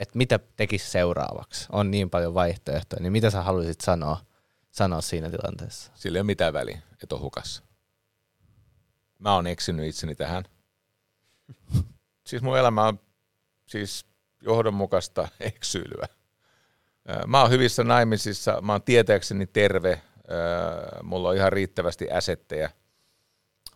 että 0.00 0.18
mitä 0.18 0.38
tekisi 0.56 0.90
seuraavaksi? 0.90 1.66
On 1.72 1.90
niin 1.90 2.10
paljon 2.10 2.34
vaihtoehtoja, 2.34 3.02
niin 3.02 3.12
mitä 3.12 3.30
sä 3.30 3.42
haluaisit 3.42 3.80
sanoa 3.80 4.18
sanoa 4.70 5.00
siinä 5.00 5.30
tilanteessa? 5.30 5.92
Sillä 5.94 6.16
ei 6.16 6.20
ole 6.20 6.26
mitään 6.26 6.52
väliä, 6.52 6.82
että 7.02 7.14
on 7.14 7.20
hukassa. 7.20 7.62
Mä 9.18 9.34
oon 9.34 9.46
eksynyt 9.46 9.86
itseni 9.86 10.14
tähän. 10.14 10.44
siis 12.26 12.42
mun 12.42 12.58
elämä 12.58 12.84
on 12.84 13.00
siis 13.66 14.06
johdonmukaista 14.42 15.28
eksyilyä. 15.40 16.06
Mä 17.26 17.40
oon 17.40 17.50
hyvissä 17.50 17.84
naimisissa, 17.84 18.60
mä 18.60 18.72
oon 18.72 18.82
tietääkseni 18.82 19.46
terve, 19.46 20.02
mulla 21.02 21.28
on 21.28 21.36
ihan 21.36 21.52
riittävästi 21.52 22.08
äsettejä, 22.12 22.70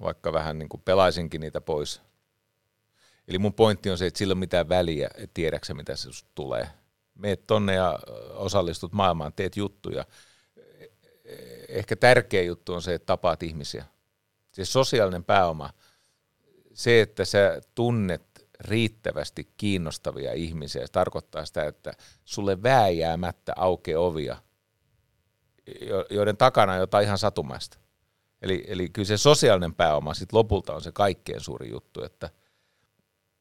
vaikka 0.01 0.33
vähän 0.33 0.59
niin 0.59 0.69
kuin 0.69 0.83
pelaisinkin 0.83 1.41
niitä 1.41 1.61
pois. 1.61 2.03
Eli 3.29 3.39
mun 3.39 3.55
pointti 3.55 3.91
on 3.91 3.99
se, 3.99 4.07
että 4.07 4.19
sillä 4.19 4.33
on 4.33 4.39
mitään 4.39 4.69
väliä, 4.69 5.09
että 5.15 5.35
tiedäksä 5.35 5.75
mitä 5.75 5.97
se 5.97 6.09
tulee. 6.35 6.69
Meet 7.15 7.47
tonne 7.47 7.75
ja 7.75 7.99
osallistut 8.31 8.93
maailmaan, 8.93 9.33
teet 9.33 9.57
juttuja 9.57 10.05
ehkä 11.69 11.97
tärkeä 11.97 12.43
juttu 12.43 12.75
on 12.75 12.83
se, 12.83 12.95
että 12.95 13.07
tapaat 13.07 13.43
ihmisiä. 13.43 13.85
Se 14.53 14.65
sosiaalinen 14.65 15.25
pääoma, 15.25 15.71
se, 16.73 17.01
että 17.01 17.25
sä 17.25 17.61
tunnet 17.75 18.23
riittävästi 18.61 19.49
kiinnostavia 19.57 20.33
ihmisiä, 20.33 20.87
se 20.87 20.93
tarkoittaa 20.93 21.47
sitä, 21.47 21.65
että 21.65 21.93
sulle 22.25 22.63
vääjäämättä 22.63 23.53
aukeaa 23.57 24.01
ovia, 24.01 24.37
joiden 26.11 26.37
takana 26.37 26.73
on 26.73 26.79
jotain 26.79 27.05
ihan 27.05 27.19
satumaista. 27.19 27.79
Eli, 28.43 28.65
eli 28.69 28.89
kyllä 28.89 29.07
se 29.07 29.17
sosiaalinen 29.17 29.75
pääoma 29.75 30.15
sit 30.15 30.33
lopulta 30.33 30.75
on 30.75 30.83
se 30.83 30.93
kaikkein 30.93 31.41
suuri 31.41 31.71
juttu, 31.71 32.05
että 32.05 32.31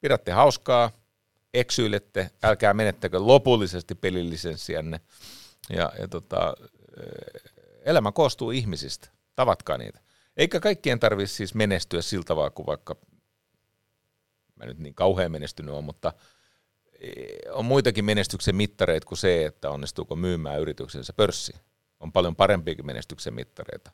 pidätte 0.01 0.31
hauskaa, 0.31 0.91
eksyilette, 1.53 2.31
älkää 2.43 2.73
menettäkö 2.73 3.19
lopullisesti 3.19 3.95
pelillisenssiänne. 3.95 5.01
Ja, 5.69 5.91
ja 5.99 6.07
tota, 6.07 6.53
elämä 7.83 8.11
koostuu 8.11 8.51
ihmisistä, 8.51 9.09
tavatkaa 9.35 9.77
niitä. 9.77 9.99
Eikä 10.37 10.59
kaikkien 10.59 10.99
tarvitse 10.99 11.35
siis 11.35 11.55
menestyä 11.55 12.01
siltä 12.01 12.25
tavalla 12.25 12.49
kuin 12.49 12.65
vaikka, 12.65 12.95
mä 14.55 14.65
nyt 14.65 14.79
niin 14.79 14.95
kauhean 14.95 15.31
menestynyt 15.31 15.75
on, 15.75 15.83
mutta 15.83 16.13
e, 16.99 17.11
on 17.51 17.65
muitakin 17.65 18.05
menestyksen 18.05 18.55
mittareita 18.55 19.07
kuin 19.07 19.17
se, 19.17 19.45
että 19.45 19.69
onnistuuko 19.69 20.15
myymään 20.15 20.59
yrityksensä 20.59 21.13
pörssiin. 21.13 21.59
On 21.99 22.11
paljon 22.11 22.35
parempiakin 22.35 22.85
menestyksen 22.85 23.33
mittareita. 23.33 23.91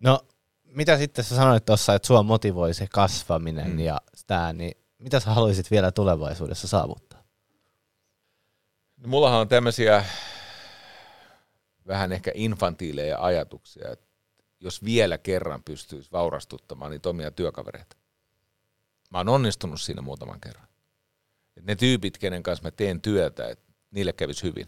No, 0.00 0.20
mitä 0.64 0.98
sitten 0.98 1.24
sä 1.24 1.36
sanoit 1.36 1.64
tuossa, 1.64 1.94
että 1.94 2.06
sua 2.06 2.22
motivoi 2.22 2.74
se 2.74 2.86
kasvaminen 2.90 3.70
Mm. 3.70 3.78
ja 3.78 4.00
sitä, 4.14 4.52
niin 4.52 4.76
mitä 4.98 5.20
sä 5.20 5.30
haluaisit 5.30 5.70
vielä 5.70 5.92
tulevaisuudessa 5.92 6.68
saavuttaa? 6.68 7.22
No, 8.96 9.08
mullahan 9.08 9.40
on 9.40 9.48
tämmöisiä 9.48 10.04
vähän 11.86 12.12
ehkä 12.12 12.30
infantiileja 12.34 13.18
ajatuksia, 13.20 13.90
että 13.92 14.06
jos 14.60 14.84
vielä 14.84 15.18
kerran 15.18 15.62
pystyisi 15.62 16.12
vaurastuttamaan 16.12 16.90
niitä 16.90 17.08
omia 17.08 17.30
työkavereita. 17.30 17.96
Mä 19.10 19.18
oon 19.18 19.28
onnistunut 19.28 19.80
siinä 19.80 20.02
muutaman 20.02 20.40
kerran. 20.40 20.68
Et 21.56 21.64
ne 21.64 21.76
tyypit, 21.76 22.18
kenen 22.18 22.42
kanssa 22.42 22.62
mä 22.62 22.70
teen 22.70 23.00
työtä, 23.00 23.48
että 23.48 23.72
niille 23.90 24.12
kävisi 24.12 24.42
hyvin. 24.42 24.66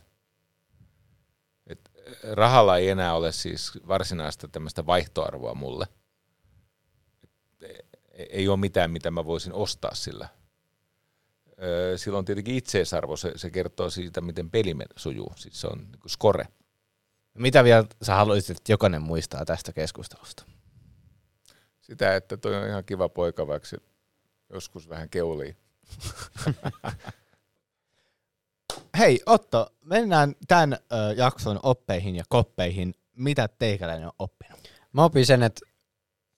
Et 1.66 1.90
rahalla 2.32 2.78
ei 2.78 2.88
enää 2.88 3.14
ole 3.14 3.32
siis 3.32 3.72
varsinaista 3.88 4.48
tämmöistä 4.48 4.86
vaihtoarvoa 4.86 5.54
mulle. 5.54 5.86
Et 7.22 7.30
ei 8.12 8.48
ole 8.48 8.56
mitään, 8.56 8.90
mitä 8.90 9.10
mä 9.10 9.24
voisin 9.24 9.52
ostaa 9.52 9.94
sillä. 9.94 10.28
Sillä 11.96 12.18
on 12.18 12.24
tietenkin 12.24 12.54
itseisarvo, 12.54 13.16
se, 13.16 13.32
se 13.36 13.50
kertoo 13.50 13.90
siitä, 13.90 14.20
miten 14.20 14.50
peli 14.50 14.74
sujuu. 14.96 15.32
Siis 15.36 15.60
se 15.60 15.66
on 15.66 15.78
niin 15.78 16.00
score. 16.08 16.48
Mitä 17.38 17.64
vielä 17.64 17.84
sä 18.02 18.14
haluaisit, 18.14 18.56
että 18.56 18.72
jokainen 18.72 19.02
muistaa 19.02 19.44
tästä 19.44 19.72
keskustelusta? 19.72 20.44
Sitä, 21.80 22.16
että 22.16 22.36
toi 22.36 22.56
on 22.56 22.68
ihan 22.68 22.84
kiva 22.84 23.08
poika, 23.08 23.46
vaikka 23.46 23.68
se 23.68 23.76
joskus 24.52 24.88
vähän 24.88 25.08
keulii. 25.08 25.56
Hei 28.98 29.20
Otto, 29.26 29.74
mennään 29.84 30.34
tämän 30.48 30.72
ö, 30.72 30.78
jakson 31.16 31.60
oppeihin 31.62 32.16
ja 32.16 32.24
koppeihin. 32.28 32.94
Mitä 33.16 33.48
teikäläinen 33.48 34.06
on 34.06 34.12
oppinut? 34.18 34.68
Mä 34.92 35.04
opin 35.04 35.26
sen, 35.26 35.42
että, 35.42 35.60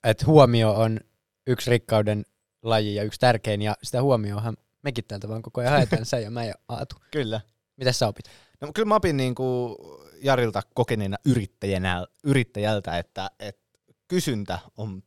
että 0.05 0.27
huomio 0.27 0.73
on 0.73 1.01
yksi 1.47 1.71
rikkauden 1.71 2.25
laji 2.63 2.95
ja 2.95 3.03
yksi 3.03 3.21
tärkein, 3.21 3.63
ja 3.63 3.77
sitä 3.83 4.03
huomioonhan 4.03 4.57
mekin 4.83 5.05
täältä 5.05 5.29
vaan 5.29 5.43
koko 5.43 5.61
ajan 5.61 5.73
haetaan, 5.73 6.05
sä 6.11 6.19
ja 6.19 6.31
mä 6.31 6.45
ja 6.45 6.55
Aatu. 6.69 6.97
Kyllä. 7.11 7.41
Mitä 7.77 7.93
sä 7.93 8.09
opit? 8.09 8.25
No, 8.61 8.71
kyllä 8.75 8.89
mä 8.89 8.95
opin 8.95 9.17
niin 9.17 9.35
kuin 9.35 9.77
Jarilta 10.23 10.63
kokeneena 10.75 11.17
yrittäjänä, 11.25 12.07
yrittäjältä, 12.25 12.99
että, 12.99 13.31
että 13.39 13.63
kysyntä 14.09 14.59
on 14.77 15.03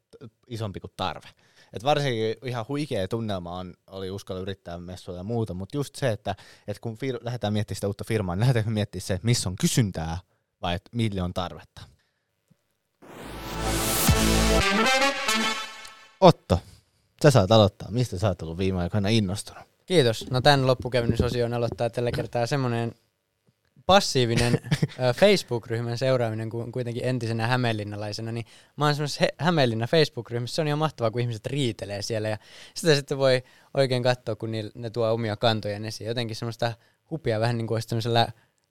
isompi 0.48 0.80
kuin 0.80 0.94
tarve. 0.98 1.28
Et 1.74 1.84
varsinkin 1.84 2.36
ihan 2.46 2.66
huikea 2.68 3.08
tunnelma 3.08 3.58
on, 3.58 3.74
oli 3.88 4.12
uskalla 4.12 4.42
yrittää 4.42 4.78
messuilla 4.78 5.20
ja 5.20 5.24
muuta, 5.24 5.54
mutta 5.54 5.78
just 5.78 5.96
se, 5.96 6.10
että, 6.10 6.36
että 6.68 6.82
kun 6.82 6.94
fir- 6.94 7.20
lähdetään 7.22 7.54
miettimään 7.54 7.76
sitä 7.76 7.88
uutta 7.88 8.04
firmaa, 8.08 8.36
niin 8.36 8.40
lähdetäänkö 8.40 8.72
miettimään 8.72 9.06
se, 9.06 9.20
missä 9.24 9.50
on 9.50 9.56
kysyntää 9.56 10.18
vai 10.62 10.76
että 10.76 10.90
mille 10.94 11.22
on 11.22 11.34
tarvetta. 11.34 11.82
Otto, 16.22 16.60
sä 17.24 17.32
saat 17.32 17.52
aloittaa. 17.52 17.92
Mistä 17.92 18.18
sä 18.18 18.28
oot 18.28 18.42
ollut 18.42 18.58
viime 18.58 18.82
aikoina 18.82 19.10
innostunut? 19.10 19.64
Kiitos. 19.86 20.32
No 20.32 20.42
tämän 20.42 20.68
loppukäynnisosion 20.68 21.54
aloittaa 21.54 21.90
tällä 21.90 22.12
kertaa 22.12 22.46
semmoinen 22.46 22.92
passiivinen 23.86 24.60
Facebook-ryhmän 25.16 25.98
seuraaminen, 25.98 26.50
kun 26.50 26.72
kuitenkin 26.72 27.06
entisenä 27.06 27.48
hämeenlinnalaisena, 27.48 28.32
niin 28.32 28.46
mä 28.78 28.86
oon 28.86 28.96
semmoisessa 28.96 29.22
He- 29.22 29.36
Hämeenlinna 29.38 29.88
Facebook-ryhmässä, 29.88 30.56
se 30.56 30.62
on 30.62 30.68
ihan 30.68 30.80
mahtavaa, 30.80 31.12
kun 31.12 31.22
ihmiset 31.22 31.46
riitelee 31.46 32.02
siellä, 32.02 32.30
ja 32.30 32.38
sitä 32.76 32.96
sitten 32.96 33.18
voi 33.18 33.44
oikein 33.74 34.04
katsoa, 34.04 34.36
kun 34.36 34.52
ne 34.76 34.90
tuo 34.90 35.12
omia 35.12 35.36
kantojaan 35.36 35.86
esiin. 35.86 36.08
Jotenkin 36.08 36.36
semmoista 36.36 36.74
hupia, 37.12 37.40
vähän 37.40 37.58
niin 37.58 37.68
kuin 37.68 37.76
olisi 37.76 37.88
tämmöisellä, 37.88 38.28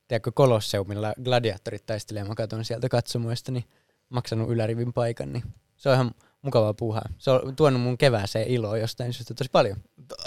tiedätkö, 0.09 0.33
kolosseumilla 0.35 1.15
gladiaattorit 1.25 1.87
taistelee, 1.87 2.25
mä 2.25 2.35
katson 2.35 2.65
sieltä 2.65 2.89
katsomoista, 2.89 3.53
niin 3.53 3.65
maksanut 4.09 4.51
ylärivin 4.51 4.93
paikan, 4.93 5.33
niin 5.33 5.45
se 5.77 5.89
on 5.89 5.95
ihan 5.95 6.15
mukavaa 6.43 6.75
puuhaa. 6.75 7.09
Se 7.19 7.31
on 7.31 7.57
tuonut 7.57 7.83
mun 7.83 7.99
kevääseen 7.99 8.49
iloa 8.49 8.79
jostain 8.79 9.13
syystä 9.13 9.35
tosi 9.35 9.51
paljon. 9.53 9.77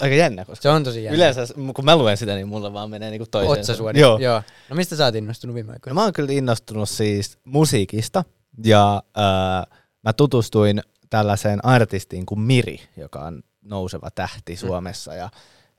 Aika 0.00 0.14
jännä, 0.14 0.44
koska 0.44 0.62
Se 0.62 0.68
on 0.68 0.84
tosi 0.84 1.04
jännä. 1.04 1.16
Yleensä, 1.16 1.54
kun 1.74 1.84
mä 1.84 1.96
luen 1.96 2.16
sitä, 2.16 2.34
niin 2.34 2.48
mulla 2.48 2.72
vaan 2.72 2.90
menee 2.90 3.10
niinku 3.10 3.26
toiseen. 3.30 3.60
Otsasuori. 3.60 4.00
Joo. 4.00 4.18
Joo. 4.18 4.42
No 4.68 4.76
mistä 4.76 4.96
sä 4.96 5.04
oot 5.04 5.14
innostunut 5.14 5.54
viime 5.54 5.66
No 5.66 5.72
aikoina? 5.72 5.94
mä 5.94 6.02
oon 6.02 6.12
kyllä 6.12 6.32
innostunut 6.32 6.88
siis 6.88 7.38
musiikista 7.44 8.24
ja 8.64 9.02
äh, 9.18 9.78
mä 10.02 10.12
tutustuin 10.12 10.82
tällaiseen 11.10 11.64
artistiin 11.64 12.26
kuin 12.26 12.40
Miri, 12.40 12.80
joka 12.96 13.20
on 13.24 13.42
nouseva 13.62 14.10
tähti 14.10 14.56
Suomessa 14.56 15.14
ja, 15.14 15.30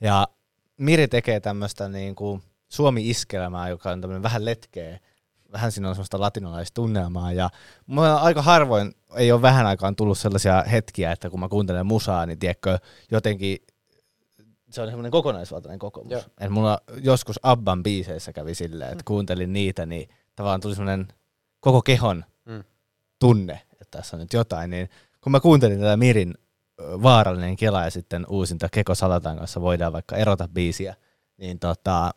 ja 0.02 0.28
Miri 0.78 1.08
tekee 1.08 1.40
tämmöistä 1.40 1.90
niinku 1.90 2.42
Suomi-iskelmää, 2.70 3.70
joka 3.70 3.92
on 3.92 4.02
tämmöinen 4.02 4.24
vähän 4.24 4.46
letkeä, 4.46 5.00
vähän 5.52 5.72
siinä 5.72 5.90
on 5.90 5.96
semmoista 5.96 6.20
latinalaista 6.20 6.74
tunnelmaa 6.74 7.34
ja 7.34 7.50
mulla 7.86 8.16
aika 8.16 8.42
harvoin 8.42 8.96
ei 9.16 9.32
ole 9.32 9.42
vähän 9.42 9.66
aikaan 9.66 9.96
tullut 9.96 10.18
sellaisia 10.18 10.64
hetkiä, 10.72 11.12
että 11.12 11.30
kun 11.30 11.40
mä 11.40 11.50
kuuntelen 11.50 11.86
musaa, 11.86 12.26
niin 12.26 12.40
tiedätkö, 12.40 12.80
jotenkin 13.12 13.58
se 14.70 14.82
on 14.82 14.88
semmoinen 14.88 15.12
kokonaisvaltainen 15.12 15.80
kokemus. 15.80 16.12
Joo. 16.12 16.22
Et 16.40 16.50
mulla 16.50 16.82
joskus 17.04 17.40
Abban 17.44 17.84
biiseissä 17.84 18.34
kävi 18.34 18.56
silleen, 18.56 18.92
että 18.92 19.04
kuuntelin 19.08 19.54
niitä, 19.54 19.86
niin 19.86 20.10
tavallaan 20.36 20.62
tuli 20.62 20.76
semmoinen 20.76 21.08
koko 21.60 21.82
kehon 21.82 22.26
Mm. 22.46 22.64
tunne, 23.20 23.62
että 23.72 23.98
tässä 23.98 24.16
on 24.16 24.20
nyt 24.22 24.34
jotain. 24.34 24.70
Niin 24.70 24.90
kun 25.22 25.32
mä 25.32 25.40
kuuntelin 25.40 25.80
tätä 25.80 25.98
Mirin 25.98 26.34
vaarallinen 26.82 27.56
kela 27.56 27.84
ja 27.84 27.92
sitten 27.92 28.26
uusinta 28.30 28.70
Keko 28.72 28.96
Salatan 28.96 29.38
kanssa 29.38 29.62
voidaan 29.62 29.94
vaikka 29.94 30.16
erota 30.16 30.48
biisiä, 30.54 30.96
niin 31.38 31.60
tota, 31.60 32.12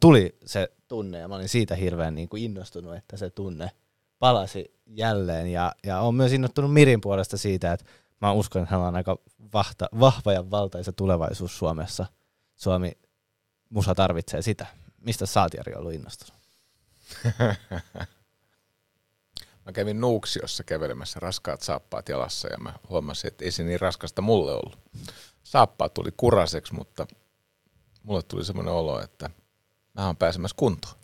tuli 0.00 0.38
se 0.44 0.68
tunne 0.88 1.18
ja 1.18 1.28
mä 1.28 1.34
olin 1.34 1.48
siitä 1.48 1.74
hirveän 1.74 2.14
niin 2.14 2.28
kuin 2.28 2.42
innostunut, 2.42 2.96
että 2.96 3.16
se 3.16 3.30
tunne 3.30 3.70
palasi 4.18 4.74
jälleen 4.86 5.52
ja, 5.52 5.72
ja 5.86 6.00
olen 6.00 6.14
myös 6.14 6.32
innostunut 6.32 6.72
Mirin 6.72 7.00
puolesta 7.00 7.36
siitä, 7.36 7.72
että 7.72 7.86
mä 8.20 8.32
uskon, 8.32 8.62
että 8.62 8.74
hänellä 8.74 8.88
on 8.88 8.96
aika 8.96 9.18
vahta, 9.52 9.88
vahva 10.00 10.32
ja 10.32 10.50
valtaisa 10.50 10.92
tulevaisuus 10.92 11.58
Suomessa. 11.58 12.06
Suomi 12.56 12.92
musa 13.68 13.94
tarvitsee 13.94 14.42
sitä. 14.42 14.66
Mistä 15.00 15.24
oot 15.42 15.54
Jari 15.54 15.74
ollut 15.74 15.92
innostunut? 15.92 16.42
Mä 19.64 19.72
kävin 19.72 20.00
Nuuksiossa 20.00 20.64
kävelemässä 20.64 21.20
raskaat 21.20 21.62
saappaat 21.62 22.08
jalassa 22.08 22.48
ja 22.48 22.58
mä 22.58 22.72
huomasin, 22.88 23.28
että 23.28 23.44
ei 23.44 23.50
se 23.50 23.64
niin 23.64 23.80
raskasta 23.80 24.22
mulle 24.22 24.52
ollut. 24.52 24.78
Saappaat 25.42 25.94
tuli 25.94 26.10
kuraseksi, 26.16 26.74
mutta 26.74 27.06
mulle 28.02 28.22
tuli 28.22 28.44
semmoinen 28.44 28.74
olo, 28.74 29.00
että 29.00 29.30
mä 29.96 30.06
oon 30.06 30.16
pääsemässä 30.16 30.54
kuntoon. 30.58 30.94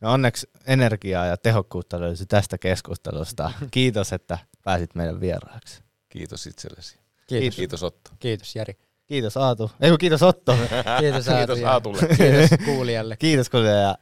No 0.00 0.12
onneksi 0.12 0.50
energiaa 0.66 1.26
ja 1.26 1.36
tehokkuutta 1.36 2.00
löysi 2.00 2.26
tästä 2.26 2.58
keskustelusta. 2.58 3.52
Kiitos, 3.70 4.12
että 4.12 4.38
pääsit 4.64 4.94
meidän 4.94 5.20
vieraaksi. 5.20 5.82
Kiitos 6.08 6.46
itsellesi. 6.46 6.98
Kiitos. 7.26 7.56
Kiitos 7.56 7.82
Otto. 7.82 8.10
Kiitos 8.18 8.56
Jari. 8.56 8.78
Kiitos 9.06 9.36
Aatu. 9.36 9.70
Ei 9.80 9.90
kun 9.90 9.98
kiitos 9.98 10.22
Otto. 10.22 10.56
Kiitos 11.00 11.28
Aatu. 11.28 11.54
Kiitos 11.54 11.70
Aatulle. 11.70 11.98
Kiitos 12.16 12.58
kuulijalle. 12.64 13.16
kiitos 13.16 13.50
kuulija 13.50 13.74
ja 13.74 13.98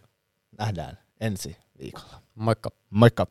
nähdään 0.58 0.98
ensi 1.20 1.56
viikolla. 1.78 2.22
Moikka. 2.34 2.70
Moikka. 2.90 3.26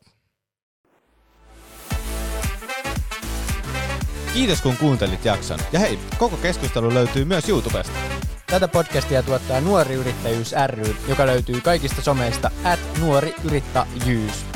Kiitos 4.34 4.62
kun 4.62 4.76
kuuntelit 4.76 5.24
jakson. 5.24 5.58
Ja 5.72 5.78
hei, 5.78 5.98
koko 6.18 6.36
keskustelu 6.36 6.94
löytyy 6.94 7.24
myös 7.24 7.48
YouTubesta. 7.48 8.15
Tätä 8.46 8.68
podcastia 8.68 9.22
tuottaa 9.22 9.60
Nuori 9.60 9.94
Yrittäjyys 9.94 10.54
ry, 10.66 10.96
joka 11.08 11.26
löytyy 11.26 11.60
kaikista 11.60 12.02
someista 12.02 12.50
at 12.64 12.80
nuori 13.00 13.34
yrittäjyys. 13.44 14.46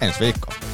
Ensi 0.00 0.20
viikkoon. 0.20 0.71